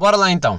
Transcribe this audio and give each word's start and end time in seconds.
Bora 0.00 0.16
lá 0.16 0.30
então. 0.30 0.58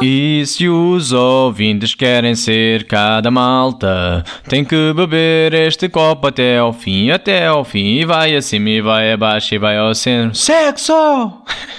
E 0.00 0.46
se 0.46 0.68
os 0.68 1.10
ouvintes 1.10 1.96
querem 1.96 2.36
ser 2.36 2.86
cada 2.86 3.32
malta, 3.32 4.22
tem 4.48 4.64
que 4.64 4.92
beber 4.92 5.52
este 5.54 5.88
copo 5.88 6.28
até 6.28 6.58
ao 6.58 6.72
fim, 6.72 7.10
até 7.10 7.48
ao 7.48 7.64
fim, 7.64 7.96
e 7.96 8.04
vai 8.04 8.36
acima 8.36 8.70
e 8.70 8.80
vai 8.80 9.10
abaixo 9.10 9.56
e 9.56 9.58
vai 9.58 9.76
ao 9.76 9.92
centro. 9.92 10.36
Sexo! 10.36 11.42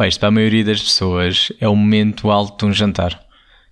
Pá, 0.00 0.08
isto 0.08 0.18
para 0.18 0.30
a 0.30 0.32
maioria 0.32 0.64
das 0.64 0.80
pessoas 0.80 1.52
é 1.60 1.68
o 1.68 1.76
momento 1.76 2.30
alto 2.30 2.64
de 2.64 2.70
um 2.70 2.72
jantar. 2.72 3.22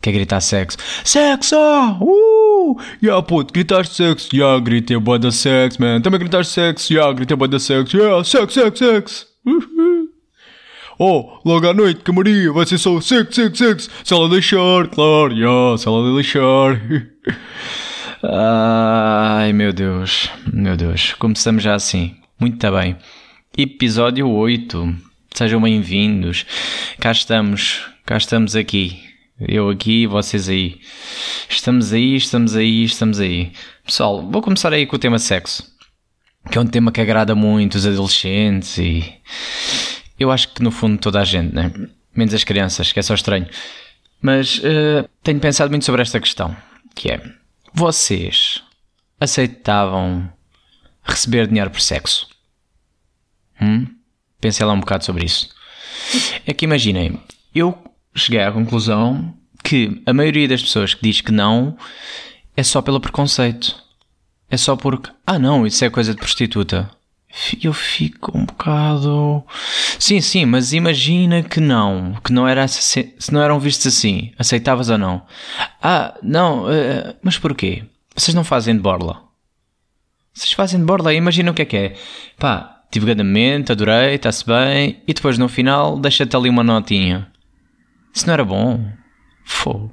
Quer 0.03 0.13
gritar 0.13 0.43
sexo? 0.43 0.77
Sexo! 1.03 1.57
Uh! 2.03 2.77
Yeah, 3.03 3.23
puto, 3.23 3.51
gritar 3.51 3.87
sexo. 3.87 4.29
Yeah, 4.37 4.63
gritei 4.63 4.99
boa 4.99 5.19
da 5.19 5.33
sexo, 5.33 5.81
man. 5.81 6.03
Também 6.03 6.21
gritar 6.21 6.45
sexo. 6.45 6.93
Yeah, 6.93 7.11
gritei 7.15 7.35
boa 7.35 7.49
da 7.49 7.59
sexo. 7.59 7.97
Yeah, 7.97 8.23
sexo, 8.25 8.61
sexo, 8.61 8.85
sexo. 8.85 9.27
Uh 9.47 10.09
Oh, 10.99 11.41
logo 11.47 11.67
à 11.67 11.73
noite 11.73 12.03
que 12.05 12.13
Maria 12.13 12.53
vai 12.53 12.67
ser 12.67 12.77
só 12.77 13.01
sexo, 13.01 13.33
sexo, 13.33 13.65
sexo. 13.65 13.91
Se 14.05 14.13
ela 14.13 14.29
deixar, 14.29 14.87
claro, 14.89 15.33
yeah, 15.33 15.79
se 15.79 15.89
ela 15.89 16.15
deixar. 16.15 16.79
Ai, 18.23 19.55
meu 19.55 19.73
Deus, 19.73 20.29
meu 20.53 20.77
Deus. 20.77 21.15
Começamos 21.15 21.63
já 21.63 21.75
assim. 21.75 22.17
Muito 22.39 22.71
bem. 22.71 22.99
Episódio 23.57 24.29
8. 24.29 25.08
Sejam 25.35 25.61
bem-vindos. 25.61 26.45
Cá 26.99 27.13
estamos, 27.13 27.87
cá 28.05 28.17
estamos 28.17 28.57
aqui. 28.57 29.03
Eu 29.41 29.71
aqui, 29.71 30.07
vocês 30.07 30.49
aí. 30.49 30.81
Estamos 31.49 31.93
aí, 31.93 32.17
estamos 32.17 32.57
aí, 32.57 32.85
estamos 32.85 33.21
aí. 33.21 33.53
Pessoal, 33.85 34.29
vou 34.29 34.43
começar 34.43 34.73
aí 34.73 34.85
com 34.85 34.97
o 34.97 34.99
tema 34.99 35.19
sexo. 35.19 35.65
Que 36.51 36.59
é 36.59 36.61
um 36.61 36.67
tema 36.67 36.91
que 36.91 37.01
agrada 37.01 37.35
muito 37.35 37.77
os 37.77 37.87
adolescentes 37.87 38.79
e 38.79 39.15
eu 40.19 40.33
acho 40.33 40.49
que 40.53 40.63
no 40.63 40.71
fundo 40.71 40.99
toda 40.99 41.21
a 41.21 41.25
gente, 41.25 41.55
né? 41.55 41.71
menos 42.15 42.35
as 42.35 42.43
crianças, 42.43 42.91
que 42.91 42.99
é 42.99 43.03
só 43.03 43.15
estranho. 43.15 43.47
Mas 44.21 44.59
uh, 44.59 45.09
tenho 45.23 45.39
pensado 45.39 45.71
muito 45.71 45.85
sobre 45.85 46.03
esta 46.03 46.19
questão, 46.19 46.57
que 46.95 47.11
é, 47.11 47.23
vocês 47.73 48.63
aceitavam 49.21 50.33
receber 51.05 51.47
dinheiro 51.47 51.71
por 51.71 51.81
sexo? 51.81 52.29
Hum? 53.61 53.98
Pensei 54.41 54.65
lá 54.65 54.73
um 54.73 54.81
bocado 54.81 55.05
sobre 55.05 55.25
isso. 55.25 55.49
É 56.47 56.53
que 56.53 56.65
imaginem, 56.65 57.21
eu 57.55 57.77
cheguei 58.15 58.41
à 58.41 58.53
conclusão 58.53 59.35
que 59.63 60.01
a 60.07 60.13
maioria 60.13 60.49
das 60.49 60.63
pessoas 60.63 60.95
que 60.95 61.03
diz 61.03 61.21
que 61.21 61.33
não 61.33 61.77
é 62.57 62.63
só 62.63 62.81
pelo 62.81 63.01
preconceito. 63.01 63.77
É 64.51 64.57
só 64.57 64.77
porque, 64.77 65.11
ah 65.27 65.39
não, 65.39 65.67
isso 65.67 65.85
é 65.85 65.91
coisa 65.91 66.15
de 66.15 66.21
prostituta 66.21 66.91
eu 67.63 67.73
fico 67.73 68.37
um 68.37 68.45
bocado. 68.45 69.45
Sim, 69.99 70.21
sim, 70.21 70.45
mas 70.47 70.73
imagina 70.73 71.43
que 71.43 71.61
não, 71.61 72.15
que 72.25 72.33
não 72.33 72.49
era 72.49 72.67
se 72.67 73.15
não 73.31 73.43
eram 73.43 73.61
vistos 73.61 73.87
assim, 73.87 74.33
aceitavas 74.39 74.89
ou 74.89 74.99
não? 74.99 75.23
Ah, 75.83 76.15
não, 76.23 76.65
uh, 76.65 77.15
mas 77.23 77.39
porquê? 77.39 77.85
Vocês 78.17 78.35
não 78.35 78.45
fazem 78.45 78.75
de 78.75 78.81
borla? 78.81 79.23
Vocês 80.33 80.53
fazem 80.53 80.81
de 80.81 80.87
borla, 80.87 81.15
imagina 81.15 81.51
o 81.51 81.55
que 81.55 81.63
é 81.63 81.65
que 81.65 81.77
é. 81.77 81.97
Pá, 82.39 82.78
tive 82.91 83.07
gadamento, 83.07 83.73
adorei, 83.73 84.15
está-se 84.15 84.45
bem, 84.45 85.03
e 85.07 85.13
depois 85.13 85.39
no 85.39 85.49
final 85.49 85.99
deixa-te 85.99 86.37
ali 86.37 86.49
uma 86.49 86.65
notinha. 86.65 87.31
Isso 88.15 88.27
não 88.27 88.35
era 88.35 88.45
bom? 88.45 88.91
Fogo. 89.45 89.93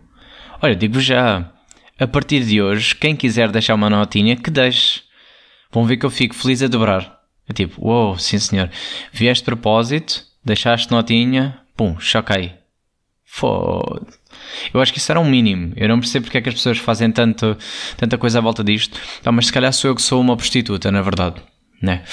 Olha, 0.62 0.76
digo 0.76 1.00
já, 1.00 1.52
a 2.00 2.08
partir 2.08 2.44
de 2.44 2.62
hoje, 2.62 2.96
quem 2.96 3.16
quiser 3.16 3.52
deixar 3.52 3.76
uma 3.76 3.90
notinha, 3.90 4.36
que 4.36 4.50
deixe. 4.50 5.02
Vão 5.72 5.86
ver 5.86 5.98
que 5.98 6.06
eu 6.06 6.10
fico 6.10 6.36
feliz 6.36 6.62
a 6.64 6.68
dobrar. 6.68 7.20
É 7.48 7.54
tipo, 7.54 7.80
uou, 7.82 8.08
wow, 8.08 8.20
sim 8.20 8.40
senhor. 8.40 8.70
Vieste 9.12 9.44
de 9.44 9.46
propósito, 9.46 10.24
deixaste 10.44 10.92
notinha, 10.92 11.60
pum, 11.76 12.00
choquei. 12.00 12.54
Foda. 13.24 14.08
Eu 14.74 14.82
acho 14.82 14.94
que 14.94 15.00
isso 15.00 15.12
era 15.12 15.20
um 15.20 15.30
mínimo. 15.30 15.74
Eu 15.76 15.88
não 15.88 16.00
percebo 16.00 16.26
porque 16.26 16.38
é 16.38 16.42
que 16.42 16.50
as 16.50 16.56
pessoas 16.56 16.78
fazem 16.78 17.12
tanto, 17.12 17.58
tanta 17.98 18.18
coisa 18.18 18.40
à 18.40 18.42
volta 18.42 18.64
disto. 18.64 19.00
Tá, 19.22 19.32
mas 19.32 19.48
se 19.48 19.54
calhar 19.54 19.72
sou 19.74 19.92
eu 19.92 19.96
que 19.96 20.02
sou 20.02 20.22
uma 20.22 20.38
prostituta, 20.38 20.92
na 20.92 21.02
verdade. 21.02 21.42
Né? 21.82 22.04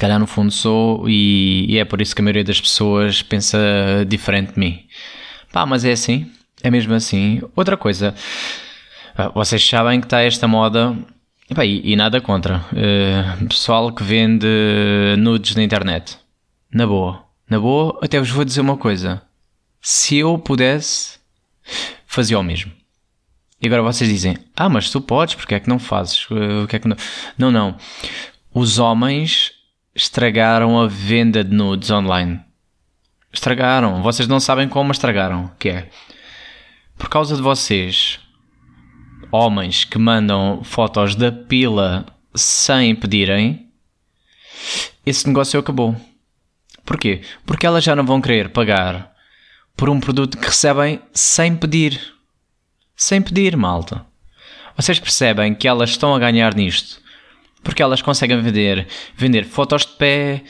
Se 0.00 0.06
calhar 0.06 0.18
no 0.18 0.26
fundo 0.26 0.50
sou 0.50 1.06
e, 1.06 1.66
e 1.68 1.76
é 1.76 1.84
por 1.84 2.00
isso 2.00 2.14
que 2.14 2.22
a 2.22 2.24
maioria 2.24 2.42
das 2.42 2.58
pessoas 2.58 3.20
pensa 3.20 3.58
diferente 4.08 4.54
de 4.54 4.58
mim. 4.58 4.86
Pá, 5.52 5.66
mas 5.66 5.84
é 5.84 5.92
assim. 5.92 6.26
É 6.62 6.70
mesmo 6.70 6.94
assim. 6.94 7.42
Outra 7.54 7.76
coisa. 7.76 8.14
Vocês 9.34 9.62
sabem 9.62 10.00
que 10.00 10.06
está 10.06 10.22
esta 10.22 10.48
moda 10.48 10.96
e, 11.50 11.92
e, 11.92 11.96
nada 11.96 12.18
contra. 12.18 12.64
Uh, 12.72 13.46
pessoal 13.46 13.92
que 13.92 14.02
vende 14.02 14.46
nudes 15.18 15.54
na 15.54 15.62
internet. 15.62 16.16
Na 16.72 16.86
boa. 16.86 17.22
Na 17.46 17.60
boa, 17.60 17.98
até 18.00 18.18
vos 18.18 18.30
vou 18.30 18.46
dizer 18.46 18.62
uma 18.62 18.78
coisa. 18.78 19.20
Se 19.82 20.16
eu 20.16 20.38
pudesse, 20.38 21.18
fazia 22.06 22.38
o 22.38 22.42
mesmo. 22.42 22.72
E 23.60 23.66
agora 23.66 23.82
vocês 23.82 24.08
dizem: 24.08 24.38
Ah, 24.56 24.70
mas 24.70 24.88
tu 24.88 24.98
podes, 24.98 25.34
porque 25.34 25.56
é 25.56 25.60
que 25.60 25.68
não 25.68 25.78
fazes? 25.78 26.24
Uh, 26.30 26.66
que 26.66 26.76
é 26.76 26.78
que 26.78 26.88
não... 26.88 26.96
não, 27.36 27.50
não. 27.50 27.76
Os 28.54 28.78
homens 28.78 29.59
estragaram 29.94 30.80
a 30.80 30.86
venda 30.86 31.42
de 31.42 31.54
nudes 31.54 31.90
online. 31.90 32.40
Estragaram. 33.32 34.02
Vocês 34.02 34.28
não 34.28 34.40
sabem 34.40 34.68
como 34.68 34.92
estragaram. 34.92 35.50
Que 35.58 35.68
é 35.70 35.90
por 36.96 37.08
causa 37.08 37.34
de 37.34 37.42
vocês 37.42 38.20
homens 39.32 39.84
que 39.84 39.98
mandam 39.98 40.62
fotos 40.62 41.14
da 41.14 41.30
pila 41.30 42.06
sem 42.34 42.94
pedirem, 42.94 43.68
esse 45.04 45.26
negócio 45.26 45.58
acabou. 45.58 45.96
Porquê? 46.84 47.22
Porque 47.46 47.66
elas 47.66 47.84
já 47.84 47.94
não 47.94 48.04
vão 48.04 48.20
querer 48.20 48.50
pagar 48.50 49.12
por 49.76 49.88
um 49.88 50.00
produto 50.00 50.36
que 50.36 50.46
recebem 50.46 51.00
sem 51.12 51.56
pedir. 51.56 52.00
Sem 52.96 53.22
pedir, 53.22 53.56
malta. 53.56 54.04
Vocês 54.76 54.98
percebem 54.98 55.54
que 55.54 55.66
elas 55.66 55.90
estão 55.90 56.14
a 56.14 56.18
ganhar 56.18 56.54
nisto 56.54 57.00
porque 57.62 57.82
elas 57.82 58.02
conseguem 58.02 58.40
vender, 58.40 58.86
vender 59.16 59.44
fotos 59.44 59.82
de 59.82 59.92
pé, 59.92 60.42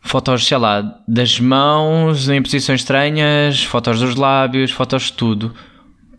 fotos, 0.00 0.46
sei 0.46 0.58
lá, 0.58 1.00
das 1.06 1.40
mãos 1.40 2.28
em 2.28 2.42
posições 2.42 2.80
estranhas, 2.80 3.62
fotos 3.64 4.00
dos 4.00 4.16
lábios, 4.16 4.70
fotos 4.70 5.04
de 5.04 5.12
tudo 5.14 5.54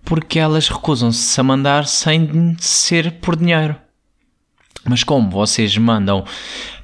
porque 0.04 0.38
elas 0.38 0.68
recusam-se 0.68 1.40
a 1.40 1.44
mandar 1.44 1.86
sem 1.86 2.56
ser 2.60 3.14
por 3.14 3.36
dinheiro. 3.36 3.76
Mas 4.86 5.04
como 5.04 5.30
vocês 5.30 5.78
mandam 5.78 6.26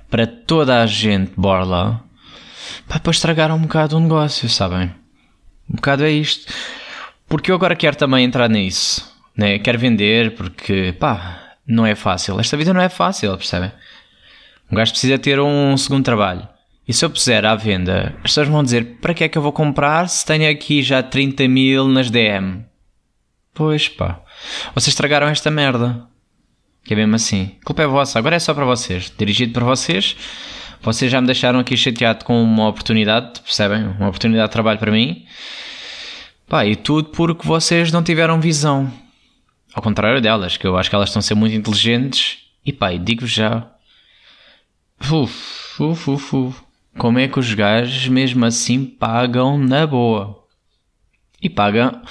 para 0.09 0.25
toda 0.25 0.81
a 0.81 0.85
gente 0.85 1.31
borla, 1.35 2.01
pá, 2.87 2.99
para 2.99 3.11
estragar 3.11 3.51
um 3.51 3.59
bocado 3.59 3.97
o 3.97 3.99
negócio, 3.99 4.49
sabem? 4.49 4.91
Um 5.69 5.75
bocado 5.75 6.03
é 6.03 6.11
isto. 6.11 6.51
Porque 7.27 7.51
eu 7.51 7.55
agora 7.55 7.75
quero 7.75 7.95
também 7.95 8.25
entrar 8.25 8.49
nisso, 8.49 9.13
né? 9.35 9.59
Quero 9.59 9.77
vender 9.77 10.33
porque, 10.35 10.95
pá, 10.97 11.48
não 11.69 11.85
é 11.85 11.93
fácil. 11.93 12.39
Esta 12.39 12.57
vida 12.57 12.73
não 12.73 12.81
é 12.81 12.89
fácil, 12.89 13.37
percebem? 13.37 13.71
Um 14.71 14.75
gajo 14.75 14.91
precisa 14.91 15.17
ter 15.19 15.39
um 15.39 15.77
segundo 15.77 16.03
trabalho. 16.03 16.47
E 16.87 16.93
se 16.93 17.05
eu 17.05 17.09
puser 17.09 17.45
à 17.45 17.55
venda, 17.55 18.15
as 18.17 18.21
pessoas 18.23 18.47
vão 18.47 18.63
dizer: 18.63 18.97
para 18.99 19.13
que 19.13 19.23
é 19.23 19.29
que 19.29 19.37
eu 19.37 19.41
vou 19.41 19.53
comprar 19.53 20.09
se 20.09 20.25
tenho 20.25 20.49
aqui 20.49 20.81
já 20.81 21.03
30 21.03 21.47
mil 21.47 21.87
nas 21.87 22.09
DM? 22.09 22.65
Pois 23.53 23.87
pá. 23.87 24.19
Vocês 24.73 24.87
estragaram 24.87 25.27
esta 25.27 25.51
merda. 25.51 26.07
Que 26.83 26.93
é 26.93 26.97
mesmo 26.97 27.15
assim. 27.15 27.55
A 27.61 27.65
culpa 27.65 27.83
é 27.83 27.87
vossa. 27.87 28.17
Agora 28.17 28.35
é 28.35 28.39
só 28.39 28.53
para 28.53 28.65
vocês. 28.65 29.13
Dirigido 29.15 29.53
para 29.53 29.65
vocês. 29.65 30.15
Vocês 30.81 31.11
já 31.11 31.19
me 31.19 31.27
deixaram 31.27 31.59
aqui 31.59 31.75
chateado 31.75 32.23
com 32.23 32.41
uma 32.41 32.69
oportunidade, 32.69 33.41
percebem? 33.41 33.83
Uma 33.83 34.07
oportunidade 34.07 34.47
de 34.47 34.53
trabalho 34.53 34.79
para 34.79 34.91
mim. 34.91 35.25
Pá, 36.47 36.65
e 36.65 36.75
tudo 36.75 37.09
porque 37.09 37.45
vocês 37.45 37.91
não 37.91 38.01
tiveram 38.01 38.39
visão. 38.39 38.91
Ao 39.79 39.81
contrário 39.81 40.19
delas, 40.19 40.57
que 40.57 40.67
eu 40.67 40.77
acho 40.77 40.89
que 40.89 40.95
elas 40.97 41.07
estão 41.07 41.21
a 41.21 41.23
ser 41.23 41.35
muito 41.35 41.55
inteligentes. 41.55 42.39
E 42.65 42.73
pá, 42.73 42.91
digo-vos 42.91 43.31
já. 43.31 43.65
Uf, 45.09 45.81
uf, 45.81 46.11
uf, 46.11 46.35
uf. 46.35 46.61
Como 46.97 47.17
é 47.17 47.29
que 47.29 47.39
os 47.39 47.53
gajos 47.53 48.09
mesmo 48.09 48.43
assim 48.43 48.83
pagam 48.83 49.57
na 49.57 49.87
boa? 49.87 50.43
E 51.41 51.49
pagam 51.49 52.01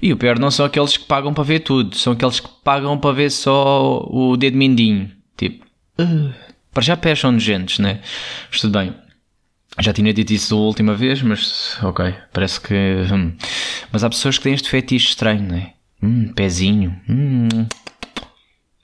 e 0.00 0.14
o 0.14 0.16
pior 0.16 0.38
não 0.38 0.50
são 0.50 0.64
aqueles 0.64 0.96
que 0.96 1.04
pagam 1.04 1.34
para 1.34 1.44
ver 1.44 1.60
tudo, 1.60 1.94
são 1.94 2.14
aqueles 2.14 2.40
que 2.40 2.48
pagam 2.64 2.96
para 2.96 3.14
ver 3.14 3.28
só 3.28 4.02
o 4.08 4.34
dedo 4.38 4.56
mindinho. 4.56 5.10
Tipo, 5.36 5.66
uh, 6.00 6.32
para 6.72 6.82
já 6.82 6.96
pés 6.96 7.22
nojentes, 7.22 7.80
né? 7.80 8.00
Mas 8.50 8.62
tudo 8.62 8.78
bem. 8.78 8.94
Já 9.78 9.92
tinha 9.92 10.14
dito 10.14 10.32
isso 10.32 10.54
da 10.54 10.56
última 10.56 10.94
vez, 10.94 11.20
mas 11.20 11.76
ok, 11.84 12.14
parece 12.32 12.58
que. 12.62 12.74
Hum. 13.12 13.36
Mas 13.92 14.02
há 14.02 14.08
pessoas 14.08 14.38
que 14.38 14.44
têm 14.44 14.54
este 14.54 14.70
fetiche 14.70 15.10
estranho, 15.10 15.42
né? 15.42 15.74
Hum, 16.02 16.32
pezinho. 16.34 16.98
Hum. 17.08 17.66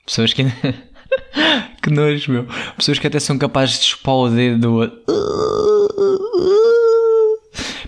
Pessoas 0.05 0.33
que, 0.33 0.43
que 1.81 1.89
nojo, 1.89 2.31
meu. 2.31 2.47
Pessoas 2.75 2.99
que 2.99 3.07
até 3.07 3.19
são 3.19 3.37
capazes 3.37 3.79
de 3.79 3.85
chupar 3.85 4.15
o 4.15 4.29
dedo. 4.29 4.91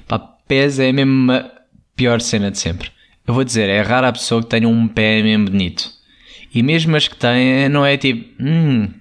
Pá, 0.07 0.19
pés 0.19 0.79
é 0.79 0.91
mesmo 0.91 1.31
a 1.31 1.49
pior 1.95 2.19
cena 2.21 2.51
de 2.51 2.57
sempre. 2.57 2.91
Eu 3.27 3.33
vou 3.33 3.43
dizer, 3.43 3.69
é 3.69 3.81
rara 3.81 4.07
a 4.07 4.13
pessoa 4.13 4.41
que 4.41 4.49
tenha 4.49 4.67
um 4.67 4.87
pé 4.87 5.21
mesmo 5.21 5.45
bonito. 5.45 5.91
E 6.53 6.63
mesmo 6.63 6.95
as 6.95 7.07
que 7.07 7.15
têm, 7.15 7.69
não 7.69 7.85
é 7.85 7.95
tipo, 7.95 8.41
hum, 8.41 8.91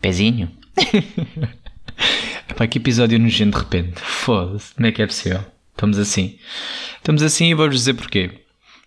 pezinho. 0.00 0.50
Pá, 2.56 2.66
que 2.66 2.78
episódio 2.78 3.18
nojento 3.18 3.58
de 3.58 3.64
repente. 3.64 4.00
Foda-se, 4.00 4.74
como 4.74 4.86
é 4.86 4.92
que 4.92 5.02
é 5.02 5.06
possível? 5.06 5.44
Estamos 5.72 5.98
assim. 5.98 6.38
Estamos 6.96 7.22
assim 7.22 7.50
e 7.50 7.54
vou-vos 7.54 7.76
dizer 7.76 7.94
porquê. 7.94 8.30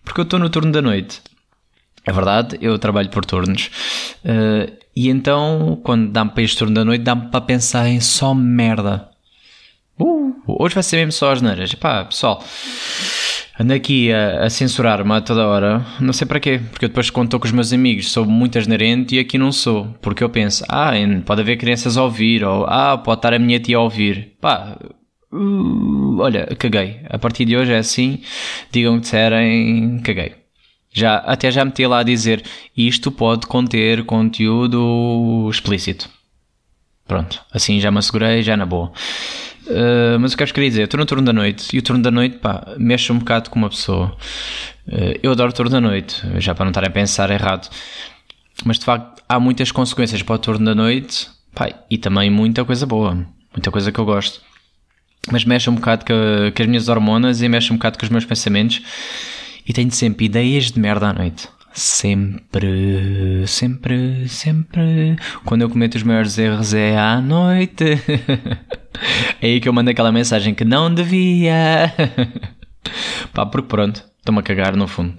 Porque 0.03 0.21
eu 0.21 0.23
estou 0.23 0.39
no 0.39 0.49
turno 0.49 0.71
da 0.71 0.81
noite. 0.81 1.21
É 2.05 2.11
verdade, 2.11 2.57
eu 2.61 2.77
trabalho 2.79 3.09
por 3.09 3.23
turnos. 3.23 3.69
Uh, 4.25 4.71
e 4.95 5.09
então, 5.09 5.79
quando 5.83 6.11
dá-me 6.11 6.31
para 6.31 6.43
este 6.43 6.57
turno 6.57 6.73
da 6.73 6.83
noite, 6.83 7.03
dá-me 7.03 7.29
para 7.29 7.41
pensar 7.41 7.87
em 7.87 7.99
só 7.99 8.33
merda. 8.33 9.09
Uh, 9.99 10.33
hoje 10.47 10.73
vai 10.73 10.83
ser 10.83 10.97
mesmo 10.97 11.11
só 11.11 11.31
as 11.31 11.41
neiras. 11.41 11.75
Pá, 11.75 12.03
pessoal, 12.05 12.43
ando 13.59 13.73
aqui 13.73 14.11
a, 14.11 14.45
a 14.45 14.49
censurar-me 14.49 15.13
a 15.13 15.21
toda 15.21 15.47
hora. 15.47 15.85
Não 15.99 16.11
sei 16.11 16.25
para 16.25 16.39
quê. 16.39 16.59
Porque 16.71 16.85
eu 16.85 16.89
depois, 16.89 17.05
estou 17.05 17.39
com 17.39 17.45
os 17.45 17.51
meus 17.51 17.71
amigos, 17.71 18.11
sou 18.11 18.25
muito 18.25 18.57
asneirente 18.57 19.15
e 19.15 19.19
aqui 19.19 19.37
não 19.37 19.51
sou. 19.51 19.95
Porque 20.01 20.23
eu 20.23 20.29
penso, 20.29 20.63
ah, 20.67 20.93
pode 21.23 21.41
haver 21.41 21.57
crianças 21.57 21.97
a 21.97 22.03
ouvir. 22.03 22.43
Ou, 22.43 22.65
ah, 22.67 22.97
pode 22.97 23.19
estar 23.19 23.33
a 23.33 23.39
minha 23.39 23.59
tia 23.59 23.77
a 23.77 23.81
ouvir. 23.81 24.33
Pá, 24.41 24.75
uh, 25.31 25.37
olha, 26.19 26.47
caguei. 26.57 27.01
A 27.09 27.17
partir 27.17 27.45
de 27.45 27.55
hoje 27.55 27.71
é 27.73 27.77
assim. 27.77 28.21
Digam 28.71 28.95
que 28.95 29.01
disserem, 29.01 29.99
caguei. 30.03 30.35
Já, 30.93 31.17
até 31.17 31.49
já 31.49 31.63
meti 31.63 31.85
lá 31.87 31.99
a 31.99 32.03
dizer 32.03 32.43
isto 32.75 33.11
pode 33.11 33.47
conter 33.47 34.03
conteúdo 34.03 35.49
explícito. 35.49 36.09
Pronto, 37.07 37.41
assim 37.51 37.79
já 37.79 37.89
me 37.91 37.99
assegurei, 37.99 38.41
já 38.43 38.57
na 38.57 38.65
boa. 38.65 38.91
Uh, 39.67 40.19
mas 40.19 40.33
o 40.33 40.37
que 40.37 40.43
eu 40.43 40.47
queria 40.47 40.69
dizer, 40.69 40.83
estou 40.83 40.99
no 40.99 41.05
turno 41.05 41.23
da 41.23 41.31
noite 41.31 41.73
e 41.73 41.79
o 41.79 41.81
turno 41.81 42.03
da 42.03 42.11
noite 42.11 42.39
pá, 42.39 42.73
mexe 42.77 43.11
um 43.11 43.19
bocado 43.19 43.49
com 43.49 43.59
uma 43.59 43.69
pessoa. 43.69 44.17
Uh, 44.87 45.17
eu 45.23 45.31
adoro 45.31 45.53
turno 45.53 45.71
da 45.71 45.79
noite, 45.79 46.21
já 46.39 46.53
para 46.53 46.65
não 46.65 46.71
estar 46.71 46.83
a 46.83 46.89
pensar 46.89 47.29
errado. 47.29 47.69
Mas 48.65 48.77
de 48.77 48.85
facto 48.85 49.21
há 49.29 49.39
muitas 49.39 49.71
consequências 49.71 50.21
para 50.21 50.35
o 50.35 50.39
turno 50.39 50.65
da 50.65 50.75
noite 50.75 51.29
pá, 51.55 51.69
e 51.89 51.97
também 51.97 52.29
muita 52.29 52.65
coisa 52.65 52.85
boa, 52.85 53.15
muita 53.53 53.71
coisa 53.71 53.91
que 53.91 53.99
eu 53.99 54.05
gosto. 54.05 54.41
Mas 55.29 55.45
mexe 55.45 55.69
um 55.69 55.75
bocado 55.75 56.05
com, 56.05 56.13
com 56.55 56.61
as 56.63 56.67
minhas 56.67 56.87
hormonas 56.87 57.41
e 57.41 57.49
mexe 57.49 57.71
um 57.71 57.75
bocado 57.75 57.97
com 57.99 58.05
os 58.05 58.09
meus 58.09 58.25
pensamentos 58.25 58.81
e 59.67 59.73
tenho 59.73 59.91
sempre 59.91 60.25
ideias 60.25 60.71
de 60.71 60.79
merda 60.79 61.09
à 61.09 61.13
noite. 61.13 61.47
Sempre, 61.73 63.45
sempre, 63.47 64.27
sempre. 64.27 65.15
Quando 65.45 65.61
eu 65.61 65.69
cometo 65.69 65.95
os 65.95 66.03
maiores 66.03 66.37
erros 66.37 66.73
é 66.73 66.97
à 66.97 67.21
noite. 67.21 67.85
é 69.41 69.47
aí 69.47 69.61
que 69.61 69.69
eu 69.69 69.73
mando 69.73 69.89
aquela 69.89 70.11
mensagem 70.11 70.53
que 70.53 70.65
não 70.65 70.93
devia. 70.93 71.93
Pá, 73.33 73.45
porque 73.45 73.69
pronto, 73.69 74.03
estou-me 74.19 74.39
a 74.39 74.43
cagar 74.43 74.75
no 74.75 74.87
fundo. 74.87 75.17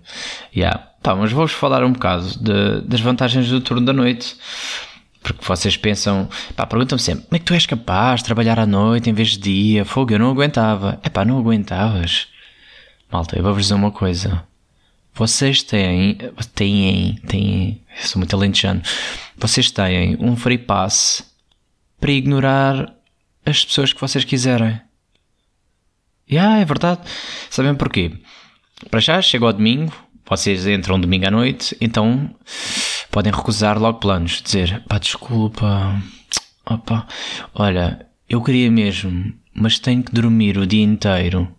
Yeah. 0.55 0.89
Pá, 1.03 1.15
mas 1.15 1.33
vou-vos 1.33 1.53
falar 1.53 1.85
um 1.85 1.93
bocado 1.93 2.29
de, 2.39 2.83
das 2.83 3.01
vantagens 3.01 3.49
do 3.49 3.61
turno 3.61 3.87
da 3.87 3.93
noite. 3.95 4.37
Porque 5.23 5.45
vocês 5.45 5.77
pensam, 5.77 6.29
pá, 6.57 6.67
perguntam-me 6.67 7.01
sempre, 7.01 7.25
como 7.25 7.37
é 7.37 7.39
que 7.39 7.45
tu 7.45 7.55
és 7.55 7.65
capaz 7.65 8.21
de 8.21 8.25
trabalhar 8.25 8.59
à 8.59 8.67
noite 8.67 9.09
em 9.09 9.13
vez 9.13 9.31
de 9.31 9.39
dia? 9.39 9.85
Fogo, 9.85 10.13
eu 10.13 10.19
não 10.19 10.31
aguentava. 10.31 10.99
É 11.03 11.09
pá, 11.09 11.25
não 11.25 11.39
aguentavas. 11.39 12.27
Malta, 13.11 13.37
eu 13.37 13.43
vou-vos 13.43 13.65
dizer 13.65 13.75
uma 13.75 13.91
coisa. 13.91 14.43
Vocês 15.15 15.63
têm, 15.63 16.17
têm, 16.55 17.17
têm, 17.27 17.83
eu 18.01 18.07
sou 18.07 18.19
muito 18.19 18.35
alentejano, 18.35 18.81
vocês 19.37 19.71
têm 19.71 20.17
um 20.19 20.35
free 20.35 20.57
pass 20.57 21.23
para 22.01 22.13
ignorar 22.13 22.95
as 23.45 23.63
pessoas 23.63 23.93
que 23.93 24.01
vocês 24.01 24.25
quiserem. 24.25 24.81
E 26.27 26.39
ah, 26.39 26.59
é 26.59 26.65
verdade. 26.65 27.03
Sabem 27.51 27.75
porquê? 27.75 28.13
Para 28.91 29.01
já, 29.01 29.21
chega 29.21 29.45
ao 29.45 29.53
domingo, 29.53 29.93
vocês 30.27 30.67
entram 30.67 30.99
domingo 30.99 31.27
à 31.27 31.31
noite, 31.31 31.77
então 31.79 32.35
podem 33.13 33.33
recusar 33.33 33.79
logo 33.79 34.01
planos. 34.01 34.43
Dizer, 34.43 34.83
pá, 34.89 34.99
desculpa, 34.99 36.03
opa, 36.67 37.07
olha, 37.55 38.05
eu 38.29 38.43
queria 38.43 38.69
mesmo, 38.73 39.33
mas 39.55 39.79
tenho 39.79 40.03
que 40.03 40.13
dormir 40.13 40.59
o 40.59 40.67
dia 40.67 40.83
inteiro 40.83 41.55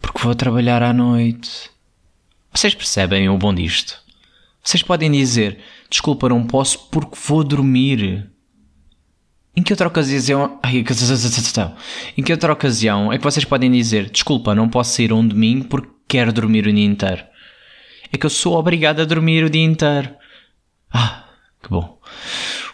porque 0.00 0.22
vou 0.22 0.34
trabalhar 0.34 0.82
à 0.82 0.92
noite. 0.92 1.70
Vocês 2.52 2.74
percebem 2.74 3.28
o 3.28 3.36
bom 3.36 3.52
disto? 3.52 4.00
Vocês 4.62 4.82
podem 4.82 5.10
dizer: 5.10 5.58
Desculpa, 5.90 6.28
não 6.28 6.46
posso 6.46 6.88
porque 6.90 7.16
vou 7.26 7.44
dormir. 7.44 8.30
Em 9.54 9.62
que 9.62 9.72
outra 9.72 9.88
ocasião. 9.88 10.58
Ai, 10.62 10.84
em 12.16 12.22
que 12.22 12.32
outra 12.32 12.52
ocasião 12.52 13.12
é 13.12 13.18
que 13.18 13.24
vocês 13.24 13.44
podem 13.44 13.70
dizer: 13.70 14.10
Desculpa, 14.10 14.54
não 14.54 14.68
posso 14.68 14.94
sair 14.94 15.12
um 15.12 15.26
domingo 15.26 15.66
porque 15.66 15.90
quero 16.08 16.32
dormir 16.32 16.66
o 16.66 16.72
dia 16.72 16.84
inteiro? 16.84 17.24
É 18.12 18.16
que 18.16 18.26
eu 18.26 18.30
sou 18.30 18.56
obrigado 18.56 19.00
a 19.00 19.04
dormir 19.04 19.44
o 19.44 19.50
dia 19.50 19.64
inteiro. 19.64 20.14
Ah, 20.92 21.24
que 21.62 21.68
bom. 21.68 21.98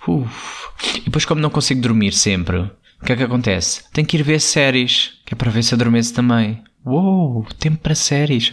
Uf. 0.06 0.68
E 0.96 1.00
depois, 1.02 1.24
como 1.24 1.40
não 1.40 1.50
consigo 1.50 1.80
dormir 1.80 2.12
sempre, 2.12 2.58
o 2.58 3.04
que 3.04 3.12
é 3.12 3.16
que 3.16 3.22
acontece? 3.22 3.84
Tenho 3.92 4.06
que 4.06 4.16
ir 4.16 4.22
ver 4.22 4.40
séries, 4.40 5.12
que 5.24 5.34
é 5.34 5.36
para 5.36 5.50
ver 5.50 5.62
se 5.62 5.74
adormeço 5.74 6.14
também. 6.14 6.62
Uou, 6.84 7.46
tempo 7.58 7.78
para 7.78 7.94
séries. 7.94 8.50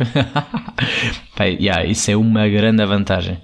Pai, 1.35 1.57
yeah, 1.59 1.83
isso 1.85 2.11
é 2.11 2.15
uma 2.15 2.47
grande 2.47 2.85
vantagem. 2.85 3.41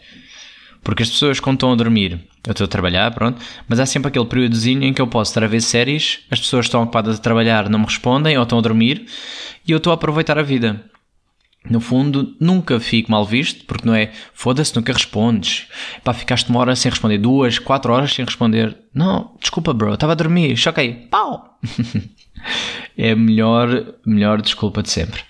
Porque 0.84 1.02
as 1.02 1.10
pessoas 1.10 1.40
quando 1.40 1.56
estão 1.56 1.72
a 1.72 1.76
dormir, 1.76 2.28
eu 2.46 2.52
estou 2.52 2.66
a 2.66 2.68
trabalhar, 2.68 3.12
pronto, 3.12 3.42
mas 3.68 3.80
há 3.80 3.88
sempre 3.88 4.10
aquele 4.10 4.26
períodozinho 4.26 4.84
em 4.84 4.94
que 4.94 5.02
eu 5.02 5.08
posso 5.08 5.32
estar 5.32 5.44
a 5.44 5.48
ver 5.48 5.62
séries, 5.62 6.20
as 6.30 6.40
pessoas 6.40 6.68
estão 6.68 6.84
ocupadas 6.84 7.18
a 7.18 7.22
trabalhar, 7.22 7.70
não 7.70 7.80
me 7.80 7.86
respondem 7.86 8.38
ou 8.38 8.44
estão 8.44 8.60
a 8.60 8.62
dormir 8.62 9.08
e 9.68 9.72
eu 9.72 9.78
estou 9.78 9.90
a 9.90 9.96
aproveitar 9.96 10.38
a 10.38 10.44
vida. 10.44 10.86
No 11.70 11.80
fundo, 11.80 12.36
nunca 12.40 12.80
fico 12.80 13.12
mal 13.12 13.26
visto, 13.26 13.66
porque 13.66 13.88
não 13.88 13.96
é 13.96 14.12
foda-se, 14.34 14.76
nunca 14.76 14.94
respondes. 14.94 15.68
Pá, 16.04 16.14
ficaste 16.14 16.50
uma 16.50 16.60
hora 16.60 16.76
sem 16.76 16.90
responder, 16.90 17.18
duas, 17.18 17.58
quatro 17.58 17.92
horas 17.92 18.14
sem 18.14 18.24
responder. 18.24 18.78
Não, 18.94 19.36
desculpa, 19.40 19.74
bro, 19.74 19.94
estava 19.94 20.14
a 20.14 20.16
dormir, 20.16 20.56
choquei, 20.56 20.94
pau! 20.94 21.60
é 22.98 23.12
a 23.12 23.16
melhor, 23.16 23.96
melhor 24.06 24.42
desculpa 24.42 24.84
de 24.84 24.90
sempre. 24.90 25.22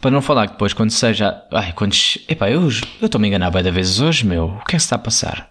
Para 0.00 0.10
não 0.10 0.22
falar 0.22 0.46
que 0.46 0.54
depois, 0.54 0.72
quando 0.72 0.90
seja. 0.90 1.42
Ai, 1.52 1.72
quando. 1.72 1.94
Epá, 2.28 2.50
eu 2.50 2.68
estou-me 2.68 3.26
a 3.26 3.28
enganar 3.28 3.50
bem 3.50 3.62
da 3.62 3.70
vezes 3.70 4.00
hoje, 4.00 4.26
meu. 4.26 4.46
O 4.46 4.64
que 4.64 4.74
é 4.74 4.78
que 4.78 4.80
se 4.80 4.86
está 4.86 4.96
a 4.96 4.98
passar? 4.98 5.50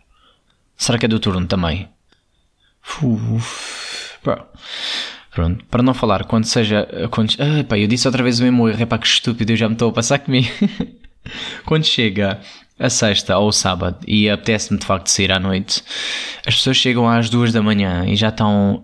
Será 0.75 0.97
que 0.97 1.05
é 1.05 1.09
do 1.09 1.19
turno 1.19 1.45
também? 1.45 1.87
Uf, 3.03 4.17
Pronto, 5.33 5.63
para 5.71 5.81
não 5.81 5.93
falar, 5.93 6.25
quando 6.25 6.45
seja. 6.45 6.87
Quando, 7.09 7.33
ah, 7.39 7.63
pá, 7.63 7.77
eu 7.77 7.87
disse 7.87 8.07
outra 8.07 8.21
vez 8.21 8.39
o 8.39 8.43
mesmo 8.43 8.67
erro, 8.67 8.81
é 8.81 8.85
pá, 8.85 8.97
que 8.97 9.07
estúpido, 9.07 9.53
eu 9.53 9.57
já 9.57 9.67
me 9.67 9.75
estou 9.75 9.89
a 9.89 9.93
passar 9.93 10.19
comigo. 10.19 10.49
quando 11.65 11.85
chega 11.85 12.39
a 12.77 12.89
sexta 12.89 13.37
ou 13.37 13.49
o 13.49 13.51
sábado 13.51 13.97
e 14.07 14.29
apetece-me 14.29 14.79
de 14.79 14.85
facto 14.85 15.07
sair 15.07 15.31
à 15.31 15.39
noite, 15.39 15.83
as 16.45 16.55
pessoas 16.55 16.77
chegam 16.77 17.07
às 17.07 17.29
duas 17.29 17.53
da 17.53 17.61
manhã 17.61 18.05
e 18.07 18.15
já 18.15 18.29
estão. 18.29 18.83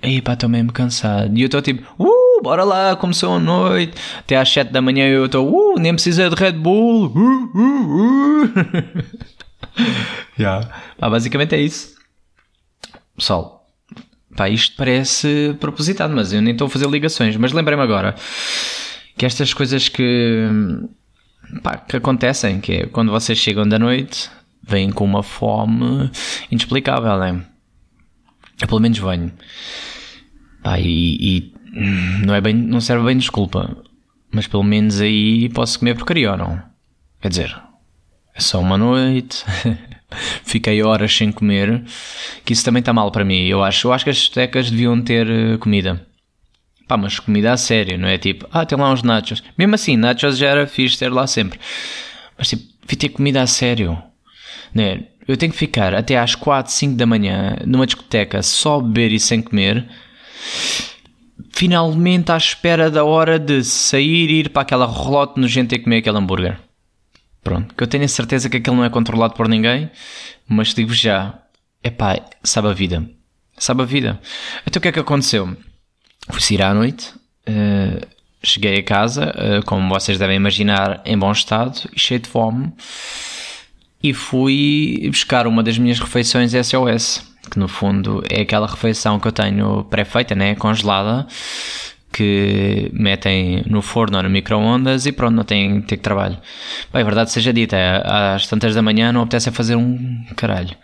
Aí 0.00 0.22
pá, 0.22 0.32
estou 0.32 0.48
mesmo 0.48 0.72
cansado. 0.72 1.36
E 1.36 1.42
eu 1.42 1.46
estou 1.46 1.60
tipo, 1.60 1.82
uh, 2.02 2.42
bora 2.42 2.64
lá, 2.64 2.96
começou 2.96 3.34
a 3.34 3.38
noite. 3.38 3.92
Até 4.18 4.36
às 4.36 4.48
sete 4.48 4.72
da 4.72 4.80
manhã 4.80 5.06
eu 5.06 5.26
estou, 5.26 5.48
uh, 5.48 5.78
nem 5.78 5.92
precisa 5.92 6.30
de 6.30 6.36
Red 6.36 6.52
Bull. 6.52 7.06
Uh, 7.08 7.58
uh, 7.58 8.44
uh. 8.44 8.52
yeah. 10.38 10.66
pá, 10.98 11.10
basicamente 11.10 11.54
é 11.54 11.60
isso. 11.60 11.94
Pessoal, 13.16 13.55
pá, 14.36 14.48
isto 14.48 14.76
parece 14.76 15.56
propositado, 15.58 16.14
mas 16.14 16.32
eu 16.32 16.42
nem 16.42 16.52
estou 16.52 16.66
a 16.66 16.70
fazer 16.70 16.88
ligações. 16.88 17.36
Mas 17.36 17.52
lembrei-me 17.52 17.82
agora 17.82 18.14
que 19.16 19.24
estas 19.24 19.54
coisas 19.54 19.88
que 19.88 20.48
pá, 21.62 21.78
que 21.78 21.96
acontecem, 21.96 22.60
que 22.60 22.72
é 22.72 22.86
quando 22.86 23.10
vocês 23.10 23.38
chegam 23.38 23.66
da 23.66 23.78
noite, 23.78 24.30
vêm 24.62 24.90
com 24.90 25.04
uma 25.04 25.22
fome 25.22 26.10
inexplicável, 26.50 27.18
né? 27.18 27.44
Eu 28.60 28.68
pelo 28.68 28.80
menos 28.80 28.98
venho. 28.98 29.32
Pá, 30.62 30.78
e, 30.78 31.16
e, 31.20 31.54
não, 32.24 32.34
é 32.34 32.40
bem, 32.40 32.54
não 32.54 32.80
serve 32.80 33.04
bem 33.06 33.16
desculpa, 33.16 33.76
mas 34.32 34.46
pelo 34.46 34.64
menos 34.64 35.00
aí 35.00 35.48
posso 35.50 35.78
comer 35.78 35.94
porcaria 35.94 36.32
ou 36.32 36.36
não? 36.36 36.62
Quer 37.20 37.28
dizer, 37.28 37.62
é 38.34 38.40
só 38.40 38.60
uma 38.60 38.76
noite, 38.76 39.44
fiquei 40.44 40.82
horas 40.82 41.14
sem 41.14 41.32
comer, 41.32 41.82
que 42.44 42.52
isso 42.52 42.64
também 42.64 42.80
está 42.80 42.92
mal 42.92 43.10
para 43.10 43.24
mim. 43.24 43.46
Eu 43.46 43.62
acho, 43.62 43.88
eu 43.88 43.92
acho 43.92 44.04
que 44.04 44.10
as 44.10 44.16
discotecas 44.16 44.70
deviam 44.70 45.00
ter 45.00 45.28
eh, 45.28 45.56
comida. 45.58 46.06
Pá, 46.86 46.96
mas 46.96 47.18
comida 47.18 47.52
a 47.52 47.56
sério, 47.56 47.98
não 47.98 48.08
é 48.08 48.16
tipo, 48.16 48.46
ah, 48.52 48.64
tem 48.64 48.78
lá 48.78 48.92
uns 48.92 49.02
nachos. 49.02 49.42
Mesmo 49.58 49.74
assim, 49.74 49.96
nachos 49.96 50.38
já 50.38 50.48
era 50.48 50.66
fixe 50.66 50.98
ter 50.98 51.12
lá 51.12 51.26
sempre. 51.26 51.58
Mas 52.38 52.48
tipo, 52.48 52.62
vi 52.86 52.96
ter 52.96 53.08
comida 53.08 53.42
a 53.42 53.46
sério. 53.46 54.00
Né? 54.72 55.04
Eu 55.26 55.36
tenho 55.36 55.50
que 55.50 55.58
ficar 55.58 55.94
até 55.94 56.16
às 56.16 56.36
4, 56.36 56.72
5 56.72 56.94
da 56.94 57.06
manhã 57.06 57.56
numa 57.66 57.86
discoteca 57.86 58.42
só 58.42 58.80
beber 58.80 59.12
e 59.12 59.18
sem 59.18 59.42
comer. 59.42 59.84
Finalmente 61.50 62.30
à 62.30 62.36
espera 62.36 62.90
da 62.90 63.04
hora 63.04 63.38
de 63.38 63.64
sair 63.64 64.30
e 64.30 64.40
ir 64.40 64.50
para 64.50 64.62
aquela 64.62 64.86
rolote 64.86 65.40
nojenta 65.40 65.74
e 65.74 65.78
comer 65.80 65.98
aquele 65.98 66.18
hambúrguer. 66.18 66.65
Pronto, 67.46 67.76
que 67.76 67.84
eu 67.84 67.86
tenho 67.86 68.02
a 68.02 68.08
certeza 68.08 68.50
que 68.50 68.56
aquilo 68.56 68.74
não 68.74 68.84
é 68.84 68.90
controlado 68.90 69.34
por 69.34 69.48
ninguém, 69.48 69.88
mas 70.48 70.74
digo 70.74 70.92
já, 70.92 71.32
é 71.80 71.90
pá, 71.90 72.18
sabe 72.42 72.66
a 72.66 72.72
vida. 72.72 73.08
Sabe 73.56 73.82
a 73.82 73.84
vida. 73.84 74.20
Então 74.66 74.80
o 74.80 74.82
que 74.82 74.88
é 74.88 74.92
que 74.92 74.98
aconteceu? 74.98 75.56
Fui 76.28 76.40
sair 76.40 76.60
à 76.60 76.74
noite, 76.74 77.14
uh, 77.48 78.04
cheguei 78.42 78.80
a 78.80 78.82
casa, 78.82 79.30
uh, 79.30 79.64
como 79.64 79.88
vocês 79.88 80.18
devem 80.18 80.34
imaginar, 80.34 81.00
em 81.04 81.16
bom 81.16 81.30
estado 81.30 81.88
e 81.94 82.00
cheio 82.00 82.18
de 82.18 82.28
fome, 82.28 82.72
e 84.02 84.12
fui 84.12 85.06
buscar 85.08 85.46
uma 85.46 85.62
das 85.62 85.78
minhas 85.78 86.00
refeições 86.00 86.50
SOS, 86.50 87.32
que 87.48 87.60
no 87.60 87.68
fundo 87.68 88.24
é 88.28 88.40
aquela 88.40 88.66
refeição 88.66 89.20
que 89.20 89.28
eu 89.28 89.32
tenho 89.32 89.84
pré-feita, 89.84 90.34
né, 90.34 90.56
congelada, 90.56 91.28
que 92.16 92.88
metem 92.94 93.62
no 93.66 93.82
forno 93.82 94.16
ou 94.16 94.22
no 94.22 94.30
micro-ondas 94.30 95.04
e 95.04 95.12
pronto, 95.12 95.34
não 95.34 95.44
ter 95.44 95.82
que 95.82 95.96
trabalho. 95.98 96.38
Bem, 96.90 97.04
verdade 97.04 97.30
seja 97.30 97.52
dita, 97.52 97.76
às 98.06 98.46
tantas 98.46 98.74
da 98.74 98.80
manhã 98.80 99.12
não 99.12 99.20
apetece 99.20 99.50
a 99.50 99.52
fazer 99.52 99.76
um 99.76 100.24
caralho. 100.34 100.74